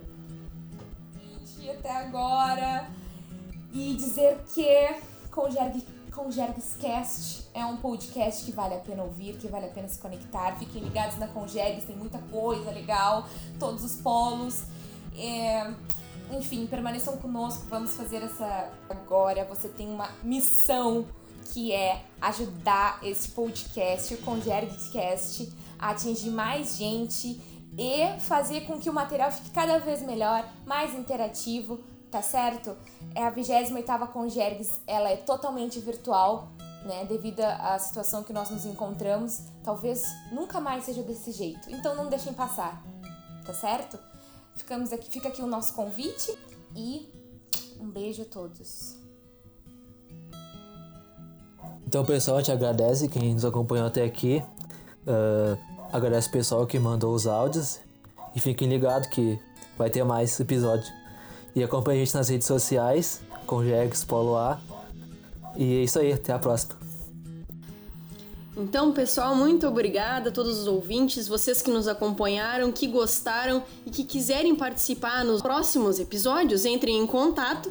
Até 1.69 1.91
agora. 1.91 2.89
E 3.73 3.93
dizer 3.95 4.43
que 4.53 4.95
Conjerg, 5.31 5.81
Conjergscast 6.11 7.47
é 7.53 7.65
um 7.65 7.77
podcast 7.77 8.43
que 8.43 8.51
vale 8.51 8.75
a 8.75 8.79
pena 8.79 9.01
ouvir, 9.01 9.37
que 9.37 9.47
vale 9.47 9.67
a 9.67 9.69
pena 9.69 9.87
se 9.87 9.97
conectar. 9.97 10.57
Fiquem 10.59 10.83
ligados 10.83 11.17
na 11.17 11.27
Conjergs, 11.27 11.85
tem 11.85 11.95
muita 11.95 12.17
coisa 12.17 12.69
legal, 12.69 13.25
todos 13.57 13.81
os 13.83 13.95
polos. 14.01 14.63
É, 15.17 15.71
enfim, 16.31 16.67
permaneçam 16.67 17.15
conosco, 17.17 17.65
vamos 17.69 17.95
fazer 17.95 18.17
essa 18.23 18.69
agora. 18.89 19.45
Você 19.45 19.69
tem 19.69 19.87
uma 19.87 20.09
missão 20.21 21.05
que 21.51 21.71
é 21.73 22.03
ajudar 22.21 22.99
esse 23.03 23.29
podcast, 23.29 24.13
o 24.13 24.17
Conjergscast, 24.19 25.51
a 25.77 25.91
atingir 25.91 26.29
mais 26.29 26.77
gente 26.77 27.41
e 27.77 28.19
fazer 28.21 28.61
com 28.61 28.79
que 28.79 28.89
o 28.89 28.93
material 28.93 29.31
fique 29.31 29.49
cada 29.51 29.77
vez 29.79 30.01
melhor, 30.01 30.47
mais 30.65 30.93
interativo, 30.93 31.79
tá 32.09 32.21
certo? 32.21 32.75
É 33.13 33.25
a 33.25 33.31
28ª 33.31 34.07
Conjergs, 34.07 34.79
ela 34.87 35.09
é 35.09 35.17
totalmente 35.17 35.79
virtual, 35.79 36.49
né, 36.85 37.05
devido 37.05 37.41
à 37.41 37.77
situação 37.77 38.23
que 38.23 38.33
nós 38.33 38.49
nos 38.49 38.65
encontramos, 38.65 39.43
talvez 39.63 40.03
nunca 40.31 40.59
mais 40.59 40.85
seja 40.85 41.03
desse 41.03 41.31
jeito. 41.31 41.69
Então 41.69 41.95
não 41.95 42.09
deixem 42.09 42.33
passar, 42.33 42.81
tá 43.45 43.53
certo? 43.53 43.99
Ficamos 44.55 44.91
aqui, 44.93 45.11
fica 45.11 45.27
aqui 45.27 45.41
o 45.41 45.47
nosso 45.47 45.73
convite 45.73 46.35
e 46.75 47.09
um 47.79 47.89
beijo 47.89 48.21
a 48.21 48.25
todos. 48.25 49.00
Então, 51.91 52.05
pessoal, 52.05 52.37
a 52.37 52.39
gente 52.39 52.53
agradece 52.53 53.09
quem 53.09 53.33
nos 53.33 53.43
acompanhou 53.43 53.85
até 53.85 54.05
aqui. 54.05 54.41
Uh, 55.05 55.57
agradece 55.91 56.29
o 56.29 56.31
pessoal 56.31 56.65
que 56.65 56.79
mandou 56.79 57.13
os 57.13 57.27
áudios. 57.27 57.81
E 58.33 58.39
fiquem 58.39 58.69
ligados 58.69 59.09
que 59.09 59.37
vai 59.77 59.89
ter 59.89 60.01
mais 60.05 60.39
episódio. 60.39 60.89
E 61.53 61.61
acompanhe 61.61 62.01
a 62.01 62.05
gente 62.05 62.15
nas 62.15 62.29
redes 62.29 62.47
sociais, 62.47 63.19
com 63.45 63.61
Jegs 63.61 64.05
Polo 64.05 64.37
A. 64.37 64.57
E 65.57 65.79
é 65.79 65.83
isso 65.83 65.99
aí, 65.99 66.13
até 66.13 66.31
a 66.31 66.39
próxima. 66.39 66.75
Então, 68.55 68.93
pessoal, 68.93 69.35
muito 69.35 69.67
obrigada 69.67 70.29
a 70.29 70.31
todos 70.31 70.59
os 70.59 70.67
ouvintes, 70.67 71.27
vocês 71.27 71.61
que 71.61 71.69
nos 71.69 71.89
acompanharam, 71.89 72.71
que 72.71 72.87
gostaram 72.87 73.63
e 73.85 73.89
que 73.89 74.05
quiserem 74.05 74.55
participar 74.55 75.25
nos 75.25 75.41
próximos 75.41 75.99
episódios, 75.99 76.63
entrem 76.63 76.97
em 76.97 77.05
contato, 77.05 77.69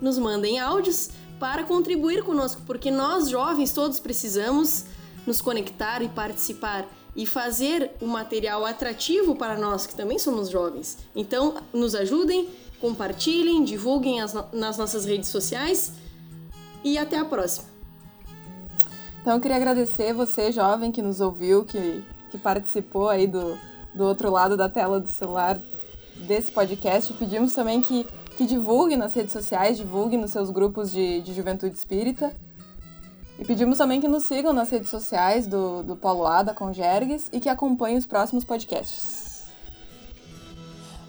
nos 0.00 0.18
mandem 0.18 0.58
áudios 0.58 1.10
para 1.44 1.62
contribuir 1.62 2.22
conosco, 2.22 2.62
porque 2.66 2.90
nós 2.90 3.28
jovens 3.28 3.70
todos 3.70 4.00
precisamos 4.00 4.86
nos 5.26 5.42
conectar 5.42 6.00
e 6.00 6.08
participar 6.08 6.86
e 7.14 7.26
fazer 7.26 7.90
o 8.00 8.06
material 8.06 8.64
atrativo 8.64 9.36
para 9.36 9.58
nós 9.58 9.86
que 9.86 9.94
também 9.94 10.18
somos 10.18 10.48
jovens. 10.48 10.96
Então, 11.14 11.56
nos 11.70 11.94
ajudem, 11.94 12.48
compartilhem, 12.80 13.62
divulguem 13.62 14.22
as, 14.22 14.32
nas 14.54 14.78
nossas 14.78 15.04
redes 15.04 15.28
sociais 15.28 15.92
e 16.82 16.96
até 16.96 17.18
a 17.18 17.26
próxima. 17.26 17.66
Então 19.20 19.34
eu 19.34 19.40
queria 19.40 19.58
agradecer 19.58 20.14
você, 20.14 20.50
jovem, 20.50 20.90
que 20.90 21.02
nos 21.02 21.20
ouviu, 21.20 21.62
que, 21.62 22.02
que 22.30 22.38
participou 22.38 23.10
aí 23.10 23.26
do, 23.26 23.58
do 23.94 24.04
outro 24.04 24.30
lado 24.30 24.56
da 24.56 24.70
tela 24.70 24.98
do 24.98 25.10
celular 25.10 25.60
desse 26.26 26.50
podcast. 26.50 27.12
Pedimos 27.12 27.52
também 27.52 27.82
que, 27.82 28.06
que 28.36 28.46
divulgue 28.46 28.96
nas 28.96 29.14
redes 29.14 29.32
sociais, 29.32 29.76
divulgue 29.76 30.16
nos 30.16 30.30
seus 30.30 30.50
grupos 30.50 30.90
de, 30.90 31.20
de 31.20 31.32
juventude 31.32 31.74
espírita. 31.74 32.32
E 33.38 33.44
pedimos 33.44 33.78
também 33.78 34.00
que 34.00 34.08
nos 34.08 34.24
sigam 34.24 34.52
nas 34.52 34.70
redes 34.70 34.88
sociais 34.88 35.46
do, 35.46 35.82
do 35.82 35.96
Polo 35.96 36.26
A, 36.26 36.42
da 36.42 36.54
Congergues, 36.54 37.28
e 37.32 37.40
que 37.40 37.48
acompanhem 37.48 37.96
os 37.96 38.06
próximos 38.06 38.44
podcasts. 38.44 39.33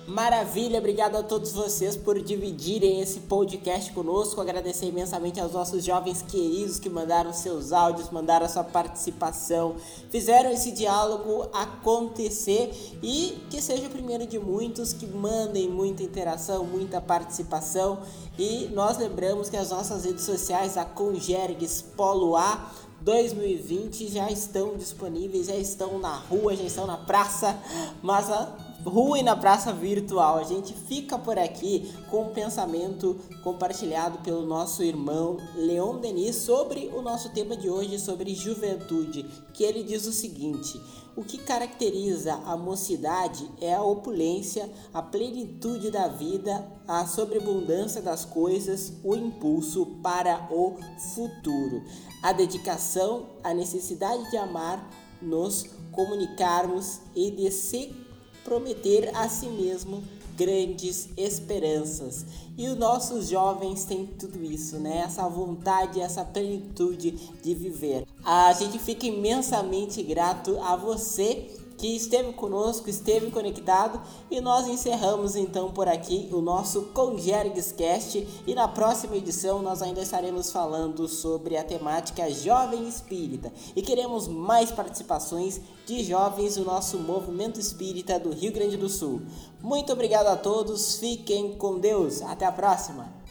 Maravilha, 0.07 0.77
obrigado 0.77 1.15
a 1.15 1.23
todos 1.23 1.51
vocês 1.51 1.97
por 1.97 2.21
dividirem 2.21 3.01
esse 3.01 3.21
podcast 3.21 3.91
conosco. 3.91 4.39
Agradecer 4.39 4.85
imensamente 4.85 5.39
aos 5.39 5.53
nossos 5.53 5.83
jovens 5.83 6.21
queridos 6.21 6.77
que 6.77 6.87
mandaram 6.87 7.33
seus 7.33 7.73
áudios, 7.73 8.11
mandaram 8.11 8.45
a 8.45 8.49
sua 8.49 8.63
participação, 8.63 9.77
fizeram 10.11 10.51
esse 10.51 10.71
diálogo 10.71 11.49
acontecer 11.51 12.71
e 13.01 13.35
que 13.49 13.59
seja 13.59 13.87
o 13.87 13.89
primeiro 13.89 14.27
de 14.27 14.37
muitos 14.37 14.93
que 14.93 15.07
mandem 15.07 15.67
muita 15.67 16.03
interação, 16.03 16.63
muita 16.63 17.01
participação. 17.01 17.97
E 18.37 18.69
nós 18.73 18.99
lembramos 18.99 19.49
que 19.49 19.57
as 19.57 19.71
nossas 19.71 20.05
redes 20.05 20.23
sociais, 20.23 20.77
a 20.77 20.85
Congergues 20.85 21.81
Polo 21.81 22.35
A, 22.35 22.71
2020 23.01 24.07
já 24.07 24.29
estão 24.31 24.77
disponíveis, 24.77 25.47
já 25.47 25.55
estão 25.55 25.97
na 25.97 26.15
rua, 26.15 26.55
já 26.55 26.63
estão 26.63 26.85
na 26.85 26.97
praça, 26.97 27.57
mas 28.03 28.29
a 28.31 28.64
rua 28.85 29.19
e 29.19 29.23
na 29.23 29.35
praça 29.35 29.73
virtual. 29.73 30.37
A 30.37 30.43
gente 30.43 30.73
fica 30.73 31.17
por 31.17 31.37
aqui 31.37 31.91
com 32.09 32.23
um 32.23 32.33
pensamento 32.33 33.19
compartilhado 33.43 34.19
pelo 34.19 34.45
nosso 34.45 34.83
irmão 34.83 35.37
Leon 35.55 35.97
Denis 35.97 36.35
sobre 36.35 36.91
o 36.93 37.01
nosso 37.01 37.29
tema 37.29 37.57
de 37.57 37.69
hoje, 37.69 37.99
sobre 37.99 38.35
juventude, 38.35 39.25
que 39.53 39.63
ele 39.63 39.83
diz 39.83 40.05
o 40.05 40.13
seguinte: 40.13 40.79
o 41.15 41.23
que 41.23 41.37
caracteriza 41.37 42.33
a 42.45 42.55
mocidade 42.55 43.49
é 43.59 43.73
a 43.73 43.81
opulência, 43.81 44.69
a 44.93 45.01
plenitude 45.01 45.89
da 45.89 46.07
vida, 46.07 46.65
a 46.87 47.07
sobreabundância 47.07 48.01
das 48.01 48.25
coisas, 48.25 48.93
o 49.03 49.15
impulso 49.15 49.85
para 50.03 50.47
o 50.51 50.77
futuro, 51.13 51.83
a 52.21 52.31
dedicação, 52.31 53.27
a 53.43 53.53
necessidade 53.53 54.29
de 54.29 54.37
amar, 54.37 54.89
nos 55.21 55.65
comunicarmos 55.91 56.99
e 57.15 57.31
de 57.31 57.49
se 57.49 58.04
prometer 58.45 59.11
a 59.13 59.27
si 59.27 59.47
mesmo 59.47 60.01
grandes 60.37 61.09
esperanças. 61.17 62.25
E 62.57 62.67
os 62.67 62.77
nossos 62.77 63.27
jovens 63.27 63.83
têm 63.85 64.05
tudo 64.05 64.43
isso, 64.43 64.77
né? 64.77 64.99
Essa 64.99 65.27
vontade, 65.27 65.99
essa 65.99 66.23
plenitude 66.23 67.11
de 67.43 67.55
viver. 67.55 68.05
A 68.23 68.53
gente 68.53 68.79
fica 68.79 69.05
imensamente 69.07 70.01
grato 70.03 70.57
a 70.61 70.75
você 70.75 71.49
que 71.77 71.95
esteve 71.95 72.33
conosco, 72.33 72.89
esteve 72.89 73.31
conectado. 73.31 74.01
E 74.29 74.39
nós 74.41 74.67
encerramos 74.67 75.35
então 75.35 75.71
por 75.71 75.87
aqui 75.87 76.29
o 76.31 76.41
nosso 76.41 76.83
Congergues 76.93 77.71
Cast. 77.71 78.27
E 78.45 78.55
na 78.55 78.67
próxima 78.67 79.15
edição 79.15 79.61
nós 79.61 79.81
ainda 79.81 80.01
estaremos 80.01 80.51
falando 80.51 81.07
sobre 81.07 81.57
a 81.57 81.63
temática 81.63 82.29
Jovem 82.31 82.87
Espírita. 82.87 83.51
E 83.75 83.81
queremos 83.81 84.27
mais 84.27 84.71
participações 84.71 85.61
de 85.85 86.03
jovens 86.03 86.55
do 86.55 86.65
nosso 86.65 86.97
movimento 86.97 87.59
espírita 87.59 88.19
do 88.19 88.31
Rio 88.31 88.51
Grande 88.51 88.77
do 88.77 88.89
Sul. 88.89 89.21
Muito 89.61 89.93
obrigado 89.93 90.27
a 90.27 90.35
todos, 90.35 90.95
fiquem 90.97 91.53
com 91.53 91.79
Deus, 91.79 92.21
até 92.21 92.45
a 92.45 92.51
próxima! 92.51 93.24